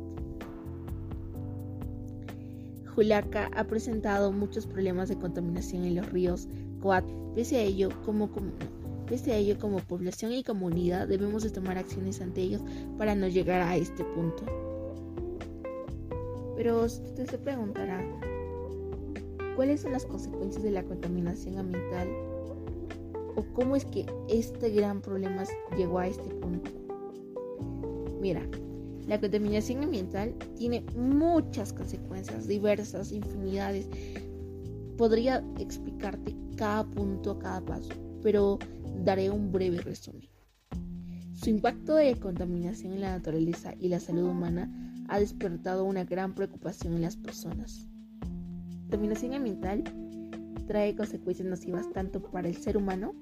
Juliaca 2.98 3.48
ha 3.54 3.62
presentado 3.62 4.32
muchos 4.32 4.66
problemas 4.66 5.08
de 5.08 5.16
contaminación 5.16 5.84
en 5.84 5.94
los 5.94 6.10
ríos 6.10 6.48
Coat. 6.80 7.04
Pese 7.32 7.58
a 7.58 7.62
ello, 7.62 7.90
como, 8.04 8.28
pese 9.06 9.30
a 9.30 9.36
ello, 9.36 9.56
como 9.56 9.78
población 9.78 10.32
y 10.32 10.42
comunidad 10.42 11.06
debemos 11.06 11.44
de 11.44 11.50
tomar 11.50 11.78
acciones 11.78 12.20
ante 12.20 12.40
ellos 12.40 12.60
para 12.96 13.14
no 13.14 13.28
llegar 13.28 13.62
a 13.62 13.76
este 13.76 14.02
punto. 14.02 14.42
Pero 16.56 16.86
usted 16.86 17.30
se 17.30 17.38
preguntará, 17.38 18.04
¿cuáles 19.54 19.82
son 19.82 19.92
las 19.92 20.04
consecuencias 20.04 20.64
de 20.64 20.72
la 20.72 20.82
contaminación 20.82 21.56
ambiental? 21.56 22.08
¿O 23.36 23.44
cómo 23.54 23.76
es 23.76 23.84
que 23.84 24.06
este 24.28 24.70
gran 24.70 25.02
problema 25.02 25.44
llegó 25.76 26.00
a 26.00 26.08
este 26.08 26.34
punto? 26.34 26.72
Mira, 28.20 28.42
la 29.08 29.18
contaminación 29.18 29.82
ambiental 29.82 30.34
tiene 30.56 30.84
muchas 30.94 31.72
consecuencias, 31.72 32.46
diversas, 32.46 33.10
infinidades. 33.10 33.88
Podría 34.98 35.42
explicarte 35.58 36.36
cada 36.56 36.84
punto, 36.84 37.38
cada 37.38 37.64
paso, 37.64 37.88
pero 38.22 38.58
daré 39.04 39.30
un 39.30 39.50
breve 39.50 39.80
resumen. 39.80 40.28
Su 41.32 41.48
impacto 41.48 41.94
de 41.94 42.16
contaminación 42.16 42.92
en 42.92 43.00
la 43.00 43.12
naturaleza 43.12 43.74
y 43.80 43.88
la 43.88 43.98
salud 43.98 44.24
humana 44.24 44.70
ha 45.08 45.18
despertado 45.18 45.84
una 45.84 46.04
gran 46.04 46.34
preocupación 46.34 46.94
en 46.94 47.02
las 47.02 47.16
personas. 47.16 47.88
La 48.20 48.80
contaminación 48.82 49.32
ambiental 49.32 49.84
trae 50.66 50.94
consecuencias 50.94 51.48
nocivas 51.48 51.90
tanto 51.94 52.20
para 52.20 52.48
el 52.48 52.56
ser 52.56 52.76
humano 52.76 53.14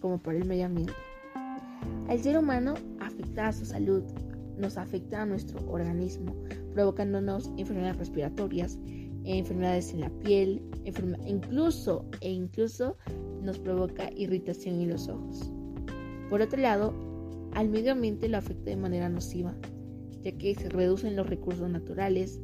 como 0.00 0.18
para 0.22 0.38
el 0.38 0.44
medio 0.44 0.66
ambiente. 0.66 0.92
Al 2.08 2.22
ser 2.22 2.38
humano 2.38 2.74
afecta 3.00 3.48
a 3.48 3.52
su 3.52 3.64
salud, 3.64 4.04
nos 4.58 4.76
afecta 4.76 5.22
a 5.22 5.26
nuestro 5.26 5.60
organismo, 5.70 6.34
provocándonos 6.74 7.50
enfermedades 7.56 7.98
respiratorias, 7.98 8.78
enfermedades 9.24 9.92
en 9.92 10.00
la 10.00 10.10
piel, 10.20 10.62
incluso 11.26 12.04
e 12.20 12.30
incluso 12.30 12.96
nos 13.42 13.58
provoca 13.58 14.10
irritación 14.16 14.80
en 14.80 14.90
los 14.90 15.08
ojos. 15.08 15.52
Por 16.30 16.42
otro 16.42 16.60
lado, 16.60 16.94
al 17.54 17.68
medio 17.68 17.92
ambiente 17.92 18.28
lo 18.28 18.38
afecta 18.38 18.70
de 18.70 18.76
manera 18.76 19.08
nociva, 19.08 19.54
ya 20.22 20.32
que 20.32 20.54
se 20.54 20.68
reducen 20.68 21.16
los 21.16 21.28
recursos 21.28 21.68
naturales, 21.70 22.40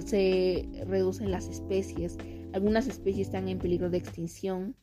se 0.00 0.68
reducen 0.86 1.30
las 1.30 1.48
especies, 1.48 2.16
algunas 2.52 2.86
especies 2.86 3.28
están 3.28 3.48
en 3.48 3.58
peligro 3.58 3.90
de 3.90 3.98
extinción. 3.98 4.74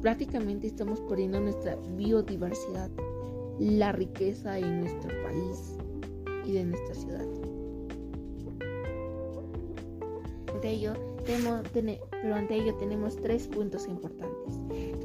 Prácticamente 0.00 0.66
estamos 0.66 1.00
perdiendo 1.02 1.40
nuestra 1.40 1.76
biodiversidad 1.96 2.90
la 3.60 3.92
riqueza 3.92 4.52
de 4.52 4.62
nuestro 4.62 5.10
país 5.22 5.76
y 6.46 6.52
de 6.52 6.64
nuestra 6.64 6.94
ciudad. 6.94 7.26
De 10.62 10.70
ello, 10.70 10.94
tener 11.72 12.00
pero 12.22 12.34
ante 12.34 12.54
ello 12.54 12.74
tenemos 12.74 13.16
tres 13.16 13.46
puntos 13.46 13.86
importantes. 13.86 14.58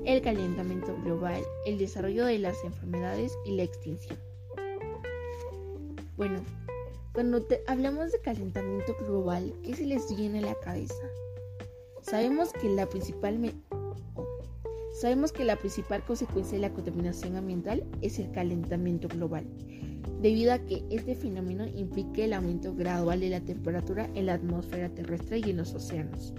El 0.06 0.22
calentamiento 0.22 0.96
global, 1.04 1.42
el 1.66 1.78
desarrollo 1.78 2.26
de 2.26 2.40
las 2.40 2.64
enfermedades 2.64 3.38
y 3.46 3.56
la 3.56 3.64
extinción. 3.64 4.18
Bueno, 6.18 6.40
cuando 7.14 7.46
hablamos 7.68 8.12
de 8.12 8.20
calentamiento 8.20 8.96
global, 9.02 9.54
¿qué 9.64 9.76
se 9.76 9.86
les 9.86 10.16
viene 10.16 10.40
a 10.40 10.44
la 10.44 10.56
cabeza? 10.56 11.04
Sabemos 12.02 12.54
que 12.54 12.70
la 12.70 12.86
principal 12.88 13.40
Sabemos 14.96 15.34
que 15.34 15.44
la 15.44 15.58
principal 15.58 16.06
consecuencia 16.06 16.54
de 16.54 16.62
la 16.62 16.74
contaminación 16.74 17.36
ambiental 17.36 17.84
es 18.02 18.18
el 18.18 18.32
calentamiento 18.32 19.10
global, 19.10 19.46
debido 20.22 20.54
a 20.54 20.60
que 20.60 20.86
este 20.90 21.16
fenómeno 21.16 21.66
implica 21.68 22.24
el 22.24 22.32
aumento 22.32 22.74
gradual 22.74 23.20
de 23.20 23.30
la 23.30 23.42
temperatura 23.42 24.10
en 24.16 24.28
la 24.28 24.36
atmósfera 24.36 24.88
terrestre 24.88 25.40
y 25.40 25.50
en 25.50 25.58
los 25.58 25.74
océanos, 25.74 26.34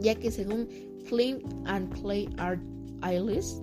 ya 0.00 0.16
que 0.16 0.32
según 0.32 0.66
Flint 1.04 1.44
and 1.66 1.88
Clay 2.02 2.28
Art 2.36 2.60
Isles, 3.08 3.62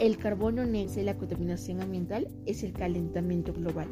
el 0.00 0.18
carbono 0.18 0.64
negro 0.64 0.92
de 0.92 1.04
la 1.04 1.16
contaminación 1.16 1.80
ambiental 1.80 2.26
es 2.46 2.64
el 2.64 2.72
calentamiento 2.72 3.52
global, 3.52 3.86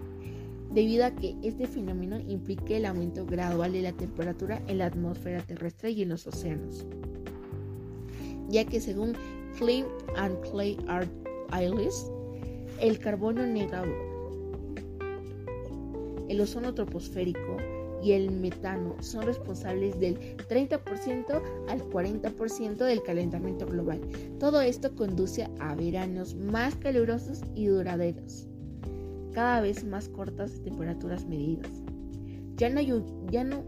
debido 0.72 1.04
a 1.04 1.12
que 1.12 1.36
este 1.44 1.68
fenómeno 1.68 2.18
implica 2.18 2.74
el 2.74 2.86
aumento 2.86 3.24
gradual 3.24 3.72
de 3.72 3.82
la 3.82 3.92
temperatura 3.92 4.60
en 4.66 4.78
la 4.78 4.86
atmósfera 4.86 5.42
terrestre 5.42 5.92
y 5.92 6.02
en 6.02 6.08
los 6.08 6.26
océanos 6.26 6.88
ya 8.48 8.64
que 8.64 8.80
según 8.80 9.14
Flint 9.54 9.88
and 10.16 10.40
Clay 10.50 10.76
Art 10.88 11.10
Isles, 11.52 12.10
el 12.80 12.98
carbono 12.98 13.46
negado, 13.46 13.92
el 16.28 16.40
ozono 16.40 16.74
troposférico 16.74 17.56
y 18.02 18.12
el 18.12 18.30
metano 18.30 18.96
son 19.00 19.24
responsables 19.24 19.98
del 19.98 20.18
30% 20.48 21.42
al 21.68 21.82
40% 21.84 22.76
del 22.76 23.02
calentamiento 23.02 23.66
global. 23.66 24.00
Todo 24.38 24.60
esto 24.60 24.94
conduce 24.94 25.48
a 25.58 25.74
veranos 25.74 26.34
más 26.34 26.74
calurosos 26.76 27.40
y 27.54 27.66
duraderos, 27.66 28.46
cada 29.32 29.62
vez 29.62 29.84
más 29.84 30.08
cortas 30.10 30.60
temperaturas 30.62 31.26
medidas. 31.26 31.70
Ya 32.56 32.68
no 32.68 32.78
hay, 32.78 32.92
ya 33.30 33.42
no, 33.42 33.64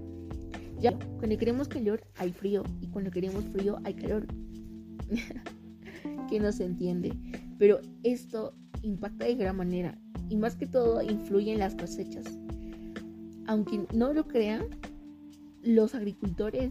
ya 0.81 0.93
cuando 1.19 1.39
queremos 1.39 1.69
calor 1.69 2.03
hay 2.17 2.31
frío 2.31 2.63
y 2.81 2.89
cuando 2.89 3.11
queremos 3.11 3.45
frío 3.47 3.79
hay 3.85 3.95
calor. 3.95 4.27
Que 6.27 6.41
no 6.41 6.53
se 6.53 6.65
entiende. 6.65 7.13
Pero 7.59 7.81
esto 8.03 8.55
impacta 8.83 9.25
de 9.25 9.35
gran 9.35 9.57
manera 9.57 9.99
y 10.29 10.37
más 10.37 10.57
que 10.57 10.67
todo 10.67 11.03
influye 11.03 11.53
en 11.53 11.59
las 11.59 11.75
cosechas. 11.75 12.25
Aunque 13.47 13.87
no 13.95 14.13
lo 14.13 14.27
crean, 14.27 14.65
los 15.63 15.95
agricultores 15.95 16.71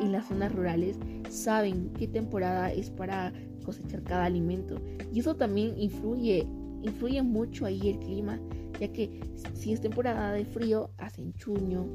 en 0.00 0.12
las 0.12 0.26
zonas 0.26 0.54
rurales 0.54 0.98
saben 1.28 1.90
qué 1.98 2.08
temporada 2.08 2.72
es 2.72 2.90
para 2.90 3.32
cosechar 3.64 4.02
cada 4.02 4.24
alimento 4.24 4.80
y 5.12 5.20
eso 5.20 5.36
también 5.36 5.78
influye 5.78 6.46
influye 6.82 7.22
mucho 7.22 7.66
ahí 7.66 7.90
el 7.90 7.98
clima 7.98 8.40
ya 8.80 8.88
que 8.92 9.20
si 9.54 9.72
es 9.72 9.80
temporada 9.80 10.32
de 10.32 10.44
frío 10.44 10.90
hacen 10.98 11.32
chuño 11.34 11.86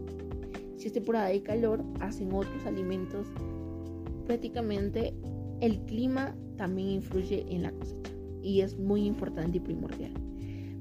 si 0.77 0.88
es 0.88 0.93
temporada 0.93 1.27
de 1.27 1.41
calor 1.41 1.83
hacen 1.99 2.31
otros 2.33 2.65
alimentos 2.65 3.27
prácticamente 4.25 5.13
el 5.60 5.79
clima 5.86 6.36
también 6.58 6.89
influye 6.89 7.46
en 7.50 7.63
la 7.63 7.72
cosecha 7.72 8.12
y 8.41 8.62
es 8.62 8.78
muy 8.78 9.06
importante 9.06 9.58
y 9.58 9.62
primordial. 9.62 10.12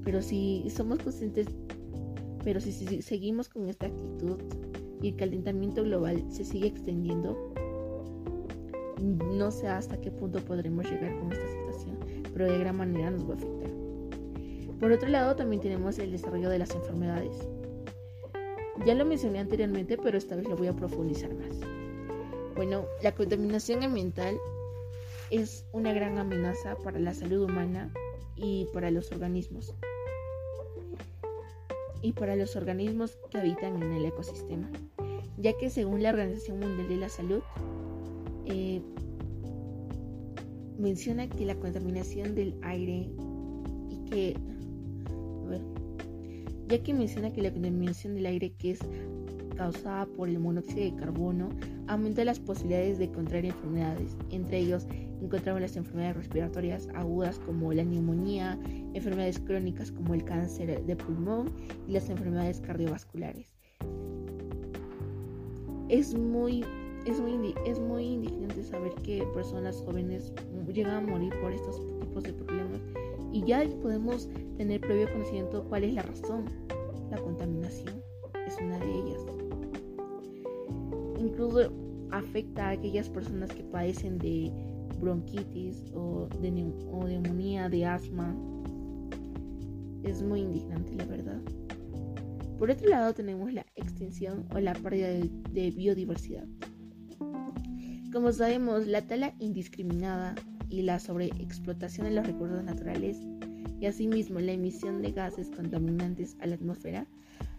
Pero 0.03 0.21
si 0.21 0.69
somos 0.69 0.99
conscientes, 0.99 1.47
pero 2.43 2.59
si, 2.59 2.71
seguimos 3.01 3.49
con 3.49 3.67
esta 3.67 3.87
actitud 3.87 4.37
y 5.01 5.09
el 5.09 5.15
calentamiento 5.15 5.83
global 5.83 6.23
se 6.29 6.45
sigue 6.45 6.67
extendiendo, 6.67 7.53
no 9.01 9.51
sé 9.51 9.67
hasta 9.67 9.99
qué 9.99 10.11
punto 10.11 10.39
podremos 10.39 10.89
llegar 10.89 11.17
con 11.19 11.31
esta 11.31 11.47
situación, 11.47 11.97
pero 12.33 12.45
de 12.45 12.57
gran 12.57 12.77
manera 12.77 13.11
nos 13.11 13.27
va 13.27 13.33
a 13.33 13.37
afectar. 13.37 13.71
Por 14.79 14.91
otro 14.91 15.09
lado, 15.09 15.35
también 15.35 15.61
tenemos 15.61 15.97
el 15.99 16.11
desarrollo 16.11 16.49
de 16.49 16.59
las 16.59 16.73
enfermedades. 16.73 17.47
Ya 18.85 18.93
lo 18.93 19.05
mencioné 19.05 19.39
anteriormente, 19.39 19.97
pero 19.97 20.17
esta 20.17 20.35
vez 20.35 20.47
lo 20.47 20.55
voy 20.55 20.67
a 20.67 20.73
profundizar 20.73 21.33
más. 21.33 21.59
Bueno, 22.55 22.85
la 23.03 23.11
contaminación 23.11 23.83
ambiental 23.83 24.37
es 25.31 25.65
una 25.73 25.93
gran 25.93 26.17
amenaza 26.17 26.75
para 26.83 26.99
la 26.99 27.13
salud 27.13 27.43
humana 27.43 27.91
y 28.35 28.67
para 28.73 28.91
los 28.91 29.11
organismos. 29.11 29.73
Y 32.01 32.13
para 32.13 32.35
los 32.35 32.55
organismos 32.55 33.17
que 33.29 33.39
habitan 33.39 33.81
en 33.81 33.91
el 33.91 34.05
ecosistema, 34.05 34.69
ya 35.37 35.57
que 35.57 35.69
según 35.69 36.03
la 36.03 36.09
Organización 36.09 36.59
Mundial 36.59 36.87
de 36.87 36.97
la 36.97 37.09
Salud 37.09 37.41
eh, 38.45 38.81
menciona 40.77 41.27
que 41.27 41.45
la 41.45 41.55
contaminación 41.55 42.35
del 42.35 42.55
aire 42.61 43.09
y 43.89 44.09
que 44.09 44.37
ya 46.67 46.83
que 46.83 46.93
menciona 46.93 47.31
que 47.31 47.41
la 47.41 47.51
contaminación 47.51 48.15
del 48.15 48.25
aire 48.25 48.51
que 48.51 48.71
es 48.71 48.79
causada 49.55 50.05
por 50.05 50.29
el 50.29 50.39
monóxido 50.39 50.83
de 50.83 50.95
carbono 50.95 51.49
aumenta 51.87 52.25
las 52.25 52.39
posibilidades 52.39 52.99
de 52.99 53.09
contraer 53.09 53.45
enfermedades, 53.45 54.15
entre 54.31 54.59
ellos 54.59 54.85
encontramos 55.21 55.61
las 55.61 55.75
enfermedades 55.75 56.17
respiratorias 56.17 56.87
agudas 56.95 57.39
como 57.39 57.73
la 57.73 57.83
neumonía, 57.83 58.57
enfermedades 58.93 59.39
crónicas 59.39 59.91
como 59.91 60.13
el 60.13 60.23
cáncer 60.23 60.85
de 60.85 60.95
pulmón 60.95 61.51
y 61.87 61.93
las 61.93 62.09
enfermedades 62.09 62.61
cardiovasculares. 62.61 63.47
Es 65.89 66.13
muy, 66.13 66.65
es 67.05 67.19
muy, 67.19 67.55
es 67.65 67.79
muy 67.79 68.03
indignante 68.03 68.63
saber 68.63 68.93
que 69.03 69.23
personas 69.33 69.81
jóvenes 69.85 70.33
llegan 70.73 70.95
a 70.95 71.01
morir 71.01 71.33
por 71.41 71.51
estos 71.51 71.81
tipos 71.99 72.23
de 72.23 72.33
problemas 72.33 72.81
y 73.31 73.43
ya 73.45 73.63
podemos 73.81 74.29
tener 74.57 74.81
previo 74.81 75.11
conocimiento 75.11 75.63
cuál 75.69 75.83
es 75.83 75.93
la 75.93 76.03
razón. 76.03 76.45
La 77.09 77.17
contaminación 77.17 78.01
es 78.45 78.57
una 78.61 78.77
de 78.79 78.93
ellas. 78.99 79.21
Incluso 81.19 81.71
afecta 82.11 82.67
a 82.67 82.71
aquellas 82.71 83.09
personas 83.09 83.53
que 83.53 83.63
padecen 83.63 84.17
de 84.17 84.51
bronquitis 84.99 85.83
o 85.93 86.27
de, 86.41 86.51
neumonía, 86.51 87.69
de 87.69 87.85
asma. 87.85 88.35
Es 90.03 90.21
muy 90.23 90.41
indignante, 90.41 90.95
la 90.95 91.05
verdad. 91.05 91.41
Por 92.57 92.71
otro 92.71 92.89
lado 92.89 93.13
tenemos 93.13 93.53
la 93.53 93.65
extinción 93.75 94.45
o 94.53 94.59
la 94.59 94.73
pérdida 94.73 95.09
de, 95.09 95.71
biodiversidad. 95.71 96.45
Como 98.11 98.31
sabemos, 98.31 98.87
la 98.87 99.05
tala 99.05 99.35
indiscriminada 99.39 100.33
y 100.69 100.81
la 100.81 100.99
sobreexplotación 100.99 102.07
de 102.07 102.15
los 102.15 102.25
recursos 102.25 102.63
naturales 102.63 103.19
y 103.79 103.85
asimismo 103.85 104.39
la 104.39 104.53
emisión 104.53 105.01
de 105.01 105.11
gases 105.11 105.51
contaminantes 105.51 106.35
a 106.39 106.47
la 106.47 106.55
atmósfera 106.55 107.07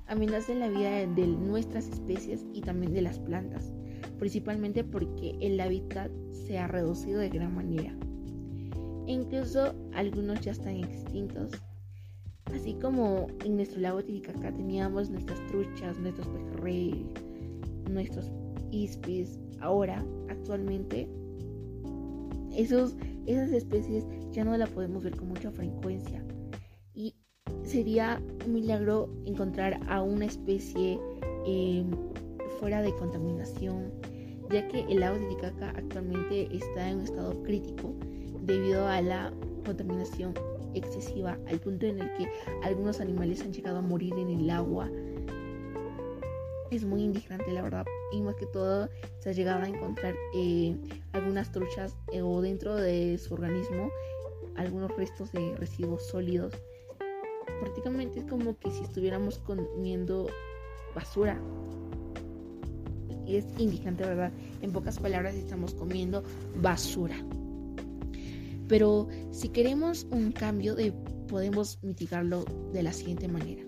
amenazan 0.09 0.59
la 0.59 0.69
vida 0.69 1.07
de 1.07 1.27
nuestras 1.27 1.87
especies 1.89 2.45
y 2.53 2.63
también 2.63 2.93
de 2.93 3.03
las 3.03 3.21
plantas, 3.21 3.73
principalmente 4.19 4.85
porque 4.85 5.37
el 5.41 5.61
hábitat 5.61 6.11
se 6.31 6.59
ha 6.59 6.67
reducido 6.67 7.21
de 7.21 7.29
gran 7.29 7.55
manera. 7.55 7.95
E 9.07 9.13
incluso 9.13 9.75
algunos 9.95 10.41
ya 10.41 10.53
están 10.53 10.77
extintos. 10.77 11.53
Así 12.55 12.75
como 12.75 13.29
en 13.45 13.57
nuestro 13.57 13.81
lago 13.81 14.03
Titicaca 14.03 14.53
teníamos 14.53 15.11
nuestras 15.11 15.45
truchas, 15.47 15.99
nuestros 15.99 16.27
pejerrey, 16.29 17.07
nuestros 17.91 18.31
ispis, 18.71 19.39
ahora, 19.61 20.05
actualmente, 20.29 21.09
esos, 22.57 22.97
esas 23.27 23.51
especies 23.53 24.05
ya 24.33 24.45
no 24.45 24.57
las 24.57 24.71
podemos 24.71 25.05
ver 25.05 25.17
con 25.17 25.29
mucha 25.29 25.51
frecuencia. 25.51 26.25
Y 26.95 27.15
sería 27.63 28.21
un 28.47 28.53
milagro 28.55 29.11
encontrar 29.27 29.79
a 29.89 30.03
una 30.03 30.25
especie 30.25 30.99
eh, 31.47 31.85
fuera 32.59 32.83
de 32.83 32.95
contaminación, 32.97 33.93
ya 34.51 34.67
que 34.69 34.81
el 34.81 35.01
lago 35.01 35.19
Titicaca 35.19 35.71
actualmente 35.71 36.49
está 36.55 36.89
en 36.89 36.99
un 36.99 37.05
estado 37.05 37.43
crítico 37.43 37.95
debido 38.43 38.87
a 38.87 39.01
la 39.01 39.33
contaminación 39.65 40.35
excesiva, 40.75 41.39
al 41.49 41.59
punto 41.59 41.87
en 41.87 42.01
el 42.01 42.13
que 42.15 42.31
algunos 42.63 43.01
animales 43.01 43.43
han 43.43 43.53
llegado 43.53 43.79
a 43.79 43.83
morir 43.83 44.15
en 44.15 44.29
el 44.29 44.51
agua. 44.51 44.91
Es 46.71 46.85
muy 46.85 47.03
indignante, 47.03 47.51
la 47.53 47.63
verdad, 47.63 47.87
y 48.13 48.21
más 48.21 48.35
que 48.37 48.47
todo 48.47 48.89
se 49.19 49.31
ha 49.31 49.33
llegado 49.33 49.63
a 49.63 49.69
encontrar 49.69 50.15
eh, 50.35 50.77
algunas 51.13 51.51
truchas 51.51 51.97
eh, 52.13 52.21
o 52.23 52.41
dentro 52.43 52.77
de 52.77 53.17
su 53.19 53.35
organismo 53.35 53.91
algunos 54.57 54.95
restos 54.97 55.33
de 55.33 55.57
residuos 55.57 56.07
sólidos. 56.07 56.53
Prácticamente 57.61 58.21
es 58.21 58.27
como 58.27 58.59
que 58.59 58.71
si 58.71 58.83
estuviéramos 58.83 59.39
comiendo 59.39 60.29
basura 60.95 61.41
y 63.29 63.37
es 63.37 63.47
indignante, 63.59 64.05
¿verdad? 64.05 64.33
En 64.63 64.73
pocas 64.73 64.99
palabras 64.99 65.35
estamos 65.35 65.75
comiendo 65.75 66.25
basura. 66.61 67.17
Pero 68.67 69.09
si 69.31 69.49
queremos 69.51 70.07
un 70.11 70.33
cambio, 70.33 70.75
de, 70.75 70.93
podemos 71.29 71.79
mitigarlo 71.83 72.45
de 72.73 72.83
la 72.83 72.93
siguiente 72.93 73.29
manera. 73.29 73.63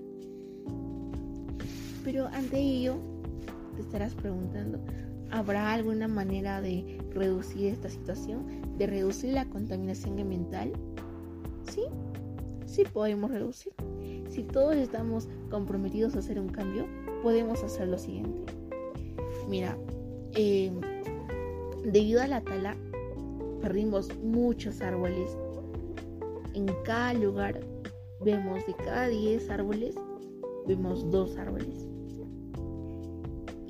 Pero 2.05 2.27
ante 2.29 2.59
ello, 2.59 2.99
te 3.77 3.83
estarás 3.83 4.15
preguntando, 4.15 4.83
¿Habrá 5.33 5.73
alguna 5.73 6.09
manera 6.09 6.61
de 6.61 6.99
reducir 7.15 7.67
esta 7.67 7.89
situación? 7.89 8.47
¿De 8.79 8.87
reducir 8.89 9.33
la 9.33 9.49
contaminación 9.49 10.19
ambiental? 10.19 10.73
Sí, 11.71 11.83
sí 12.67 12.83
podemos 12.93 13.31
reducir. 13.31 13.73
Si 14.29 14.43
todos 14.43 14.75
estamos 14.75 15.29
comprometidos 15.49 16.17
a 16.17 16.19
hacer 16.19 16.41
un 16.41 16.49
cambio, 16.49 16.87
podemos 17.23 17.63
hacer 17.63 17.87
lo 17.87 17.99
siguiente. 17.99 18.60
Mira, 19.51 19.77
em, 20.33 20.81
debido 21.85 22.23
a 22.23 22.27
la 22.27 22.41
tala, 22.41 22.75
perdimos 23.61 24.09
muchos 24.23 24.81
árboles. 24.81 25.37
En 26.55 26.67
cada 26.85 27.13
lugar 27.13 27.61
vemos 28.25 28.65
de 28.67 28.75
cada 28.77 29.09
10 29.09 29.51
árboles, 29.51 29.95
vemos 30.67 31.11
dos 31.11 31.37
árboles 31.37 31.91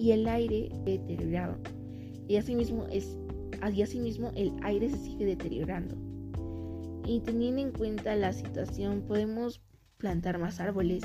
y 0.01 0.13
el 0.13 0.27
aire 0.27 0.71
deteriorado. 0.85 1.59
Y 2.27 2.37
asimismo, 2.37 2.87
es, 2.91 3.19
y 3.75 3.83
asimismo 3.83 4.33
el 4.35 4.53
aire 4.63 4.89
se 4.89 4.97
sigue 4.97 5.27
deteriorando. 5.27 5.95
Y 7.05 7.21
teniendo 7.21 7.61
en 7.61 7.73
cuenta 7.73 8.17
la 8.17 8.33
situación, 8.33 9.03
podemos 9.03 9.61
plantar 9.99 10.39
más 10.39 10.59
árboles. 10.59 11.03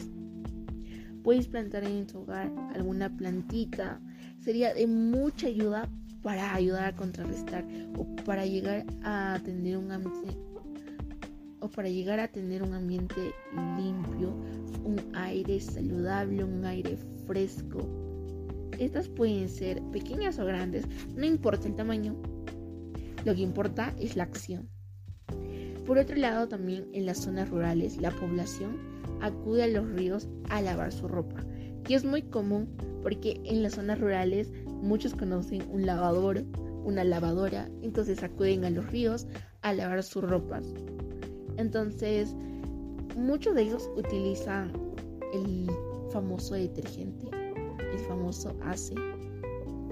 Puedes 1.23 1.47
plantar 1.47 1.83
en 1.83 2.07
tu 2.07 2.19
hogar 2.19 2.49
alguna 2.73 3.15
plantita. 3.17 3.99
Sería 4.45 4.73
de 4.73 4.87
mucha 4.87 5.47
ayuda 5.47 5.89
para 6.21 6.53
ayudar 6.53 6.85
a 6.85 6.95
contrarrestar 6.95 7.65
o 7.97 8.05
para 8.23 8.45
llegar 8.45 8.85
a 9.03 9.39
tener 9.43 9.77
un 9.77 9.91
ambiente 9.91 10.37
o 11.59 11.67
para 11.67 11.89
llegar 11.89 12.19
a 12.19 12.27
tener 12.27 12.61
un 12.63 12.73
ambiente 12.73 13.33
limpio, 13.77 14.29
un 14.83 15.01
aire 15.15 15.59
saludable, 15.59 16.43
un 16.43 16.63
aire 16.63 16.97
fresco 17.25 18.05
estas 18.79 19.07
pueden 19.07 19.47
ser 19.47 19.81
pequeñas 19.91 20.37
o 20.39 20.45
grandes, 20.45 20.85
no 21.15 21.25
importa 21.25 21.67
el 21.67 21.75
tamaño. 21.75 22.15
Lo 23.23 23.33
que 23.33 23.41
importa 23.41 23.93
es 23.99 24.15
la 24.15 24.23
acción. 24.23 24.67
Por 25.85 25.97
otro 25.97 26.15
lado, 26.15 26.47
también 26.47 26.87
en 26.93 27.05
las 27.05 27.19
zonas 27.19 27.49
rurales, 27.49 27.97
la 27.97 28.11
población 28.11 28.77
acude 29.21 29.63
a 29.63 29.67
los 29.67 29.87
ríos 29.91 30.27
a 30.49 30.61
lavar 30.61 30.91
su 30.91 31.07
ropa, 31.07 31.43
que 31.85 31.95
es 31.95 32.03
muy 32.03 32.23
común 32.23 32.67
porque 33.01 33.39
en 33.45 33.63
las 33.63 33.73
zonas 33.73 33.99
rurales 33.99 34.51
muchos 34.65 35.13
conocen 35.13 35.63
un 35.71 35.85
lavador, 35.85 36.43
una 36.83 37.03
lavadora, 37.03 37.69
entonces 37.81 38.21
acuden 38.23 38.65
a 38.65 38.69
los 38.69 38.85
ríos 38.91 39.27
a 39.61 39.73
lavar 39.73 40.03
sus 40.03 40.23
ropas. 40.23 40.65
Entonces, 41.57 42.35
muchos 43.15 43.55
de 43.55 43.63
ellos 43.63 43.89
utilizan 43.95 44.73
el 45.33 45.69
famoso 46.11 46.55
detergente 46.55 47.29
el 47.95 48.05
famoso 48.05 48.55
ACE. 48.61 48.95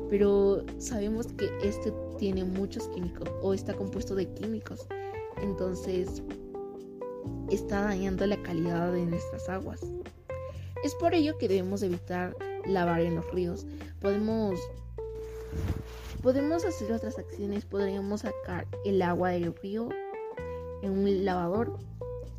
Pero 0.10 0.64
sabemos 0.78 1.28
que 1.28 1.50
este 1.64 1.92
tiene 2.20 2.44
muchos 2.44 2.88
químicos 2.90 3.30
o 3.42 3.54
está 3.54 3.74
compuesto 3.74 4.16
de 4.16 4.32
químicos. 4.34 4.86
Entonces 5.42 6.22
está 7.50 7.82
dañando 7.82 8.26
la 8.28 8.42
calidad 8.44 8.92
de 8.94 9.06
nuestras 9.06 9.50
aguas. 9.50 9.82
Es 10.84 10.96
por 10.96 11.14
ello 11.14 11.38
que 11.38 11.48
debemos 11.48 11.82
evitar 11.82 12.36
lavar 12.66 13.02
en 13.02 13.16
los 13.16 13.32
ríos. 13.32 13.66
Podemos 14.02 14.60
podemos 16.22 16.66
hacer 16.66 16.92
otras 16.92 17.18
acciones. 17.18 17.66
Podríamos 17.66 18.22
sacar 18.22 18.68
el 18.86 19.02
agua 19.02 19.30
del 19.30 19.56
río 19.56 19.90
en 20.82 20.92
un 20.92 21.26
lavador 21.26 21.80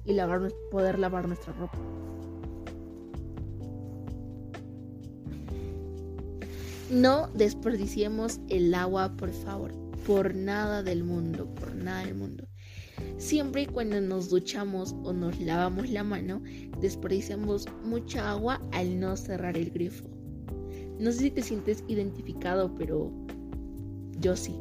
y 0.05 0.15
poder 0.71 0.99
lavar 0.99 1.27
nuestra 1.27 1.55
ropa. 1.55 1.79
No 6.91 7.29
desperdiciemos 7.35 8.41
el 8.51 8.75
agua, 8.75 9.17
por 9.17 9.31
favor. 9.31 9.73
Por 10.07 10.35
nada 10.35 10.83
del 10.83 11.03
mundo, 11.03 11.47
por 11.55 11.75
nada 11.75 12.05
del 12.05 12.15
mundo. 12.15 12.45
Siempre 13.19 13.63
y 13.63 13.67
cuando 13.67 14.01
nos 14.01 14.29
duchamos 14.29 14.95
o 15.05 15.13
nos 15.13 15.41
lavamos 15.41 15.91
la 15.91 16.05
mano, 16.05 16.43
desperdiciamos 16.81 17.67
mucha 17.85 18.31
agua 18.31 18.61
al 18.73 18.99
no 18.99 19.17
cerrar 19.17 19.57
el 19.57 19.71
grifo. 19.71 20.05
No 20.99 21.11
sé 21.13 21.19
si 21.19 21.31
te 21.31 21.43
sientes 21.43 21.85
identificado, 21.89 22.75
pero 22.75 23.11
yo 24.21 24.37
sí. 24.37 24.55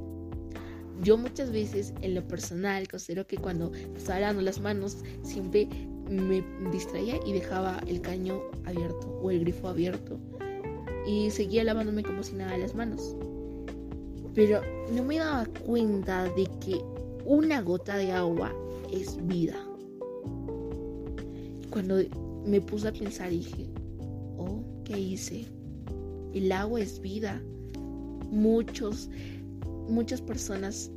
Yo 1.01 1.17
muchas 1.17 1.51
veces 1.51 1.93
en 2.01 2.15
lo 2.15 2.27
personal 2.27 2.88
considero 2.88 3.27
que 3.27 3.38
cuando 3.38 3.71
estaba 3.95 4.19
lavando 4.19 4.41
las 4.41 4.60
manos 4.60 4.97
siempre 5.23 5.67
me 6.10 6.43
distraía 6.71 7.19
y 7.25 7.34
dejaba 7.34 7.82
el 7.88 8.01
caño 8.01 8.41
abierto 8.65 9.19
o 9.21 9.32
el 9.32 9.41
grifo 9.41 9.67
abierto 9.67 10.19
y 11.06 11.29
seguía 11.32 11.63
lavándome 11.63 12.03
como 12.03 12.23
si 12.23 12.36
nada 12.36 12.58
las 12.58 12.75
manos. 12.75 13.15
Pero 14.34 14.62
no 14.91 15.03
me 15.03 15.17
daba 15.17 15.45
cuenta 15.65 16.23
de 16.36 16.47
que 16.60 16.82
una 17.25 17.62
gota 17.62 17.97
de 17.97 18.12
agua 18.12 18.53
es 18.91 19.17
vida. 19.27 19.55
Cuando 21.69 21.97
me 22.45 22.62
puse 22.62 22.88
a 22.88 22.93
pensar 22.93 23.29
dije, 23.29 23.69
oh, 24.38 24.63
¿qué 24.83 24.99
hice? 24.99 25.45
El 26.33 26.51
agua 26.51 26.81
es 26.81 26.99
vida. 26.99 27.41
Muchos, 28.29 29.09
muchas 29.89 30.21
personas, 30.21 30.91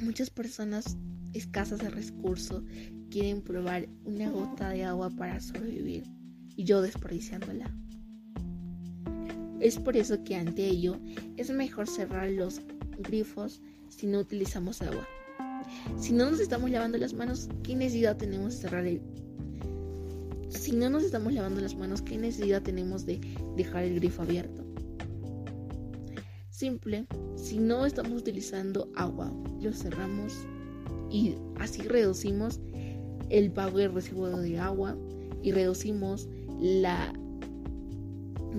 muchas 0.00 0.30
personas 0.30 0.96
escasas 1.32 1.80
de 1.80 1.90
recursos 1.90 2.62
quieren 3.10 3.42
probar 3.42 3.88
una 4.04 4.30
gota 4.30 4.70
de 4.70 4.84
agua 4.84 5.10
para 5.10 5.40
sobrevivir 5.40 6.04
y 6.56 6.64
yo 6.64 6.80
desperdiciándola. 6.80 7.70
Es 9.60 9.78
por 9.78 9.96
eso 9.96 10.22
que 10.24 10.34
ante 10.34 10.66
ello 10.66 10.98
es 11.36 11.50
mejor 11.50 11.88
cerrar 11.88 12.30
los 12.30 12.60
grifos 12.98 13.62
si 13.96 14.06
no 14.06 14.18
utilizamos 14.18 14.82
agua. 14.82 15.06
Si 15.98 16.12
no 16.12 16.30
nos 16.30 16.40
estamos 16.40 16.70
lavando 16.70 16.98
las 16.98 17.14
manos, 17.14 17.48
¿qué 17.62 17.76
necesidad 17.76 18.16
tenemos 18.16 18.54
de 18.54 18.60
cerrar 18.60 18.86
el... 18.86 19.00
Si 20.48 20.72
no 20.72 20.90
nos 20.90 21.04
estamos 21.04 21.32
lavando 21.32 21.60
las 21.60 21.74
manos, 21.74 22.02
¿qué 22.02 22.18
necesidad 22.18 22.62
tenemos 22.62 23.06
de 23.06 23.20
dejar 23.56 23.84
el 23.84 23.96
grifo 23.96 24.22
abierto? 24.22 24.64
Simple, 26.50 27.06
si 27.36 27.58
no 27.58 27.86
estamos 27.86 28.12
utilizando 28.12 28.88
agua, 28.94 29.32
lo 29.60 29.72
cerramos 29.72 30.46
y 31.10 31.34
así 31.58 31.82
reducimos 31.82 32.60
el 33.30 33.50
pago 33.50 33.78
del 33.78 33.92
recibo 33.92 34.28
de 34.28 34.58
agua 34.58 34.96
y 35.42 35.52
reducimos 35.52 36.28
la 36.60 37.12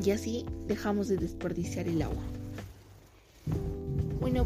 y 0.04 0.10
así 0.12 0.46
dejamos 0.68 1.08
de 1.08 1.18
desperdiciar 1.18 1.88
el 1.88 2.02
agua. 2.02 2.24
Bueno, 4.20 4.44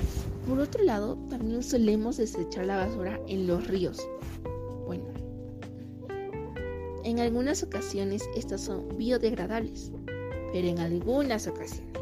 por 0.48 0.60
otro 0.60 0.84
lado, 0.84 1.18
también 1.30 1.62
solemos 1.62 2.18
desechar 2.18 2.66
la 2.66 2.78
basura 2.78 3.20
en 3.28 3.48
los 3.48 3.68
ríos. 3.68 4.08
Bueno, 4.86 5.06
en 7.04 7.20
algunas 7.20 7.64
ocasiones 7.64 8.24
estas 8.36 8.62
son 8.62 8.98
biodegradables, 8.98 9.92
pero 10.54 10.68
en 10.68 10.80
algunas 10.80 11.48
ocasiones. 11.48 12.02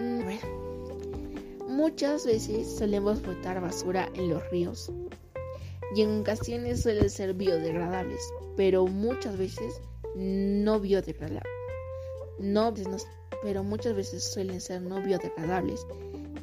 Mm, 0.00 0.24
bueno, 0.24 1.66
muchas 1.68 2.26
veces 2.26 2.68
solemos 2.76 3.22
botar 3.22 3.60
basura 3.60 4.10
en 4.14 4.28
los 4.28 4.48
ríos 4.50 4.92
y 5.94 6.02
en 6.02 6.20
ocasiones 6.20 6.82
suelen 6.82 7.08
ser 7.08 7.34
biodegradables, 7.34 8.20
pero 8.56 8.86
muchas 8.86 9.38
veces 9.38 9.80
no 10.16 10.80
biodegradables 10.80 11.54
no, 12.38 12.74
pero 13.42 13.62
muchas 13.62 13.94
veces 13.94 14.24
suelen 14.24 14.60
ser 14.60 14.82
no 14.82 15.00
biodegradables, 15.02 15.86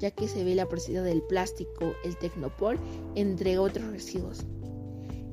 ya 0.02 0.12
que 0.12 0.28
se 0.28 0.44
ve 0.44 0.56
la 0.56 0.68
presencia 0.68 1.04
del 1.04 1.22
plástico, 1.22 1.94
el 2.04 2.18
tecnopol, 2.18 2.80
entre 3.16 3.58
otros 3.58 3.86
residuos. 3.92 4.46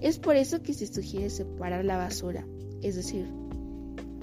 Es 0.01 0.19
por 0.19 0.37
eso 0.37 0.63
que 0.63 0.75
se 0.75 0.87
sugiere 0.87 1.31
separar 1.31 1.85
la 1.85 1.97
basura, 1.97 2.47
es 2.83 2.95
decir, 2.95 3.27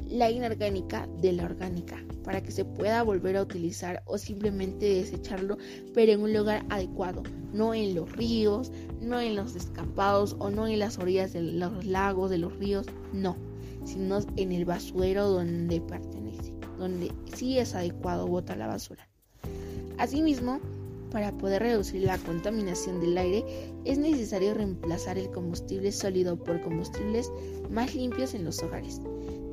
la 0.07 0.29
inorgánica 0.29 1.09
de 1.19 1.33
la 1.33 1.45
orgánica, 1.45 2.01
para 2.23 2.41
que 2.41 2.51
se 2.51 2.63
pueda 2.63 3.03
volver 3.03 3.35
a 3.35 3.41
utilizar 3.41 4.03
o 4.05 4.17
simplemente 4.17 4.85
desecharlo, 4.85 5.57
pero 5.93 6.13
en 6.13 6.21
un 6.21 6.33
lugar 6.33 6.65
adecuado, 6.69 7.23
no 7.51 7.73
en 7.73 7.95
los 7.95 8.11
ríos, 8.11 8.71
no 9.01 9.19
en 9.19 9.35
los 9.35 9.53
descampados 9.53 10.35
o 10.39 10.49
no 10.49 10.67
en 10.67 10.79
las 10.79 10.99
orillas 10.99 11.33
de 11.33 11.41
los 11.41 11.85
lagos, 11.85 12.29
de 12.29 12.37
los 12.37 12.55
ríos, 12.57 12.85
no, 13.11 13.35
sino 13.83 14.19
en 14.37 14.51
el 14.51 14.65
basurero 14.65 15.27
donde 15.27 15.81
pertenece 15.81 16.55
donde 16.77 17.11
sí 17.33 17.57
es 17.57 17.75
adecuado 17.75 18.27
botar 18.27 18.57
la 18.57 18.67
basura. 18.67 19.07
Asimismo, 19.97 20.59
para 21.11 21.31
poder 21.37 21.61
reducir 21.61 22.03
la 22.03 22.17
contaminación 22.17 22.99
del 22.99 23.17
aire 23.17 23.45
es 23.85 23.97
necesario 23.97 24.53
reemplazar 24.53 25.17
el 25.17 25.31
combustible 25.31 25.91
sólido 25.91 26.35
por 26.35 26.61
combustibles 26.61 27.31
más 27.69 27.95
limpios 27.95 28.33
en 28.33 28.43
los 28.43 28.61
hogares. 28.61 28.99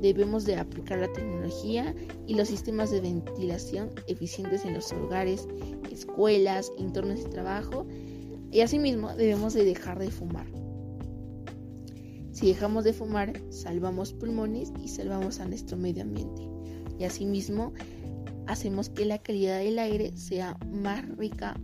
Debemos 0.01 0.45
de 0.45 0.57
aplicar 0.57 0.99
la 0.99 1.13
tecnología 1.13 1.95
y 2.27 2.35
los 2.35 2.49
sistemas 2.49 2.91
de 2.91 3.01
ventilación 3.01 3.91
eficientes 4.09 4.65
en 4.65 4.75
los 4.75 4.93
hogares, 4.93 5.47
escuelas, 5.93 6.73
entornos 6.79 7.23
de 7.23 7.31
trabajo 7.31 7.87
y 8.51 8.61
asimismo 8.61 9.15
debemos 9.15 9.55
de 9.55 9.65
dejar 9.65 10.01
de 10.01 10.11
fumar. 10.11 10.47
Si 12.33 12.49
dejamos 12.49 12.83
de 12.83 12.93
fumar, 12.93 13.41
salvamos 13.51 14.13
pulmones 14.13 14.73
y 14.83 14.89
salvamos 14.89 15.39
a 15.39 15.47
nuestro 15.47 15.77
medio 15.77 16.03
ambiente 16.03 16.43
y 16.99 17.05
asimismo 17.05 17.73
hacemos 18.47 18.89
que 18.89 19.05
la 19.05 19.19
calidad 19.19 19.59
del 19.59 19.79
aire 19.79 20.17
sea 20.17 20.57
más 20.71 21.09
rica, 21.17 21.59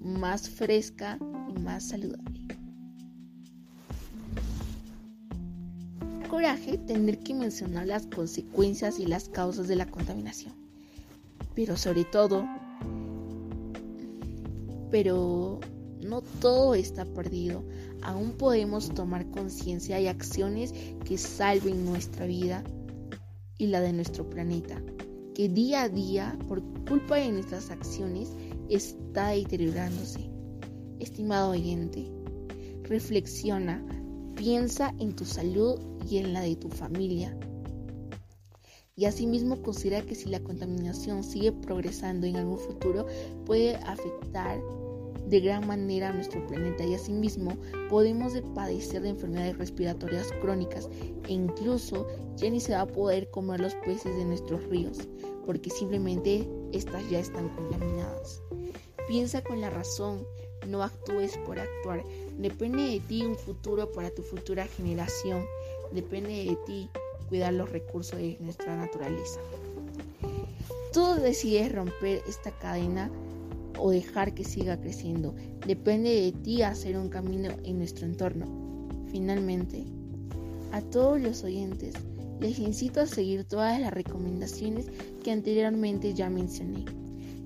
más 0.00 0.48
fresca 0.48 1.18
y 1.48 1.60
más 1.60 1.84
saludable. 1.84 2.40
Coraje 6.28 6.78
tener 6.78 7.18
que 7.18 7.34
mencionar 7.34 7.86
las 7.86 8.06
consecuencias 8.06 8.98
y 8.98 9.06
las 9.06 9.28
causas 9.28 9.68
de 9.68 9.76
la 9.76 9.86
contaminación. 9.86 10.54
Pero 11.54 11.76
sobre 11.76 12.04
todo, 12.04 12.46
pero 14.90 15.60
no 16.00 16.22
todo 16.40 16.74
está 16.74 17.04
perdido. 17.04 17.64
Aún 18.02 18.32
podemos 18.32 18.92
tomar 18.94 19.30
conciencia 19.30 20.00
y 20.00 20.06
acciones 20.08 20.72
que 21.04 21.18
salven 21.18 21.84
nuestra 21.84 22.26
vida 22.26 22.64
y 23.58 23.68
la 23.68 23.80
de 23.80 23.92
nuestro 23.92 24.28
planeta, 24.28 24.82
que 25.34 25.48
día 25.48 25.82
a 25.82 25.88
día, 25.88 26.38
por 26.48 26.62
culpa 26.88 27.16
de 27.16 27.32
nuestras 27.32 27.70
acciones, 27.70 28.30
está 28.68 29.28
deteriorándose. 29.28 30.30
Estimado 30.98 31.50
oyente, 31.50 32.10
reflexiona, 32.84 33.84
piensa 34.36 34.94
en 34.98 35.14
tu 35.14 35.24
salud 35.24 35.78
y 36.08 36.18
en 36.18 36.32
la 36.32 36.42
de 36.42 36.56
tu 36.56 36.68
familia. 36.68 37.36
Y 38.94 39.06
asimismo 39.06 39.62
considera 39.62 40.02
que 40.02 40.14
si 40.14 40.28
la 40.28 40.40
contaminación 40.40 41.24
sigue 41.24 41.52
progresando 41.52 42.26
en 42.26 42.36
algún 42.36 42.58
futuro 42.58 43.06
puede 43.46 43.76
afectar 43.76 44.60
de 45.32 45.40
gran 45.40 45.66
manera 45.66 46.10
a 46.10 46.12
nuestro 46.12 46.46
planeta 46.46 46.84
y 46.84 46.94
asimismo 46.94 47.56
podemos 47.88 48.34
padecer 48.54 49.00
de 49.00 49.08
enfermedades 49.08 49.56
respiratorias 49.56 50.30
crónicas 50.42 50.90
e 51.26 51.32
incluso 51.32 52.06
ya 52.36 52.50
ni 52.50 52.60
se 52.60 52.74
va 52.74 52.82
a 52.82 52.86
poder 52.86 53.30
comer 53.30 53.60
los 53.60 53.74
peces 53.76 54.14
de 54.14 54.26
nuestros 54.26 54.62
ríos 54.68 55.08
porque 55.46 55.70
simplemente 55.70 56.46
estas 56.72 57.08
ya 57.08 57.18
están 57.18 57.48
contaminadas. 57.56 58.42
Piensa 59.08 59.42
con 59.42 59.62
la 59.62 59.70
razón, 59.70 60.26
no 60.68 60.82
actúes 60.82 61.38
por 61.46 61.58
actuar. 61.58 62.04
Depende 62.36 62.82
de 62.82 63.00
ti 63.00 63.24
un 63.24 63.34
futuro 63.34 63.90
para 63.90 64.10
tu 64.10 64.22
futura 64.22 64.66
generación. 64.66 65.46
Depende 65.92 66.44
de 66.44 66.58
ti 66.66 66.90
cuidar 67.30 67.54
los 67.54 67.72
recursos 67.72 68.18
de 68.18 68.36
nuestra 68.38 68.76
naturaleza. 68.76 69.40
Tú 70.92 71.14
decides 71.14 71.74
romper 71.74 72.22
esta 72.28 72.50
cadena 72.58 73.10
o 73.78 73.90
dejar 73.90 74.34
que 74.34 74.44
siga 74.44 74.80
creciendo. 74.80 75.34
Depende 75.66 76.10
de 76.10 76.32
ti 76.32 76.62
hacer 76.62 76.96
un 76.96 77.08
camino 77.08 77.50
en 77.64 77.78
nuestro 77.78 78.06
entorno. 78.06 78.46
Finalmente, 79.10 79.84
a 80.72 80.80
todos 80.80 81.20
los 81.20 81.44
oyentes, 81.44 81.94
les 82.40 82.58
incito 82.58 83.00
a 83.00 83.06
seguir 83.06 83.44
todas 83.44 83.80
las 83.80 83.92
recomendaciones 83.92 84.86
que 85.22 85.30
anteriormente 85.30 86.12
ya 86.14 86.28
mencioné, 86.28 86.84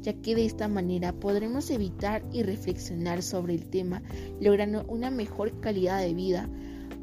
ya 0.01 0.15
que 0.15 0.35
de 0.35 0.47
esta 0.47 0.69
manera 0.69 1.13
podremos 1.13 1.71
evitar 1.71 2.23
y 2.33 2.43
reflexionar 2.43 3.23
sobre 3.23 3.55
el 3.55 3.69
tema, 3.69 4.03
logrando 4.41 4.85
una 4.89 5.11
mejor 5.11 5.61
calidad 5.61 6.01
de 6.01 6.15
vida, 6.15 6.49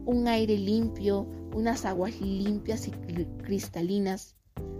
un 0.05 0.27
aire 0.27 0.57
limpio, 0.57 1.27
unas 1.53 1.85
aguas 1.85 2.19
limpias 2.19 2.87
y 2.87 2.91
cristalinas. 3.43 4.35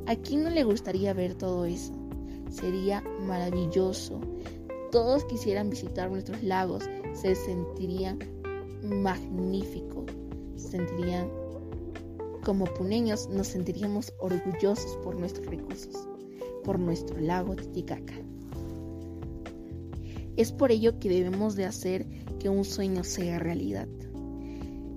¿A 0.06 0.16
quién 0.16 0.44
no 0.44 0.50
le 0.50 0.64
gustaría 0.64 1.14
ver 1.14 1.36
todo 1.36 1.66
eso? 1.66 2.03
Sería 2.54 3.02
maravilloso. 3.26 4.22
Todos 4.92 5.26
quisieran 5.26 5.70
visitar 5.70 6.10
nuestros 6.10 6.42
lagos, 6.44 6.84
se 7.14 7.36
sentirían 7.36 8.20
magníficos, 8.84 10.06
se 10.56 10.70
sentirían 10.70 11.30
como 12.44 12.66
puneños 12.66 13.30
nos 13.30 13.48
sentiríamos 13.48 14.14
orgullosos 14.20 14.98
por 14.98 15.18
nuestros 15.18 15.48
recursos, 15.48 15.96
por 16.64 16.78
nuestro 16.78 17.20
lago 17.20 17.56
Titicaca. 17.56 18.14
Es 20.36 20.52
por 20.52 20.72
ello 20.72 21.00
que 21.00 21.10
debemos 21.10 21.56
de 21.56 21.66
hacer 21.66 22.06
que 22.40 22.50
un 22.50 22.66
sueño 22.66 23.04
sea 23.04 23.40
realidad. 23.40 23.88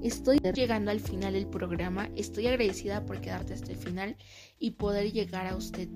Estoy 0.03 0.39
llegando 0.39 0.91
al 0.91 1.01
final 1.01 1.35
del 1.35 1.47
programa, 1.47 2.11
estoy 2.17 2.47
agradecida 2.47 3.05
por 3.07 3.21
quedarte 3.21 3.55
hasta 3.55 3.73
el 3.73 3.79
final 3.79 4.17
y 4.59 4.73
poder 4.73 5.13
llegar 5.13 5.47
a 5.47 5.57
usted. 5.57 5.89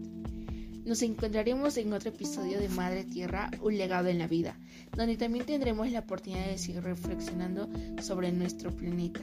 Nos 0.84 1.02
encontraremos 1.02 1.76
en 1.76 1.92
otro 1.92 2.08
episodio 2.08 2.58
de 2.58 2.68
Madre 2.70 3.04
Tierra, 3.04 3.50
un 3.60 3.76
legado 3.76 4.08
en 4.08 4.18
la 4.18 4.26
vida, 4.26 4.58
donde 4.96 5.16
también 5.16 5.44
tendremos 5.44 5.90
la 5.90 6.00
oportunidad 6.00 6.46
de 6.46 6.56
seguir 6.56 6.82
reflexionando 6.82 7.68
sobre 8.00 8.32
nuestro 8.32 8.74
planeta. 8.74 9.20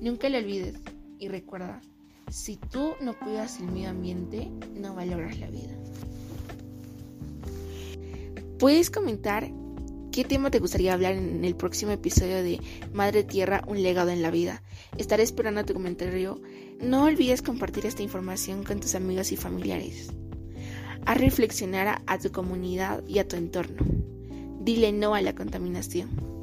Nunca 0.00 0.28
lo 0.30 0.38
olvides 0.38 0.76
y 1.18 1.28
recuerda, 1.28 1.82
si 2.30 2.56
tú 2.56 2.94
no 3.02 3.18
cuidas 3.18 3.60
el 3.60 3.66
medio 3.66 3.90
ambiente, 3.90 4.50
no 4.74 4.94
valoras 4.94 5.38
la 5.38 5.50
vida. 5.50 5.76
Puedes 8.58 8.90
comentar 8.90 9.50
qué 10.12 10.24
tema 10.24 10.50
te 10.50 10.60
gustaría 10.60 10.94
hablar 10.94 11.12
en 11.12 11.44
el 11.44 11.56
próximo 11.56 11.92
episodio 11.92 12.42
de 12.42 12.58
Madre 12.94 13.22
Tierra, 13.22 13.62
un 13.66 13.82
legado 13.82 14.10
en 14.10 14.22
la 14.22 14.30
vida. 14.30 14.62
Estaré 14.96 15.24
esperando 15.24 15.64
tu 15.66 15.74
comentario. 15.74 16.40
No 16.80 17.04
olvides 17.04 17.42
compartir 17.42 17.84
esta 17.84 18.02
información 18.02 18.64
con 18.64 18.80
tus 18.80 18.94
amigos 18.94 19.30
y 19.30 19.36
familiares 19.36 20.10
a 21.06 21.14
reflexionar 21.14 22.02
a 22.06 22.18
tu 22.18 22.32
comunidad 22.32 23.06
y 23.06 23.18
a 23.18 23.28
tu 23.28 23.36
entorno. 23.36 23.84
Dile 24.60 24.92
no 24.92 25.14
a 25.14 25.20
la 25.20 25.34
contaminación. 25.34 26.33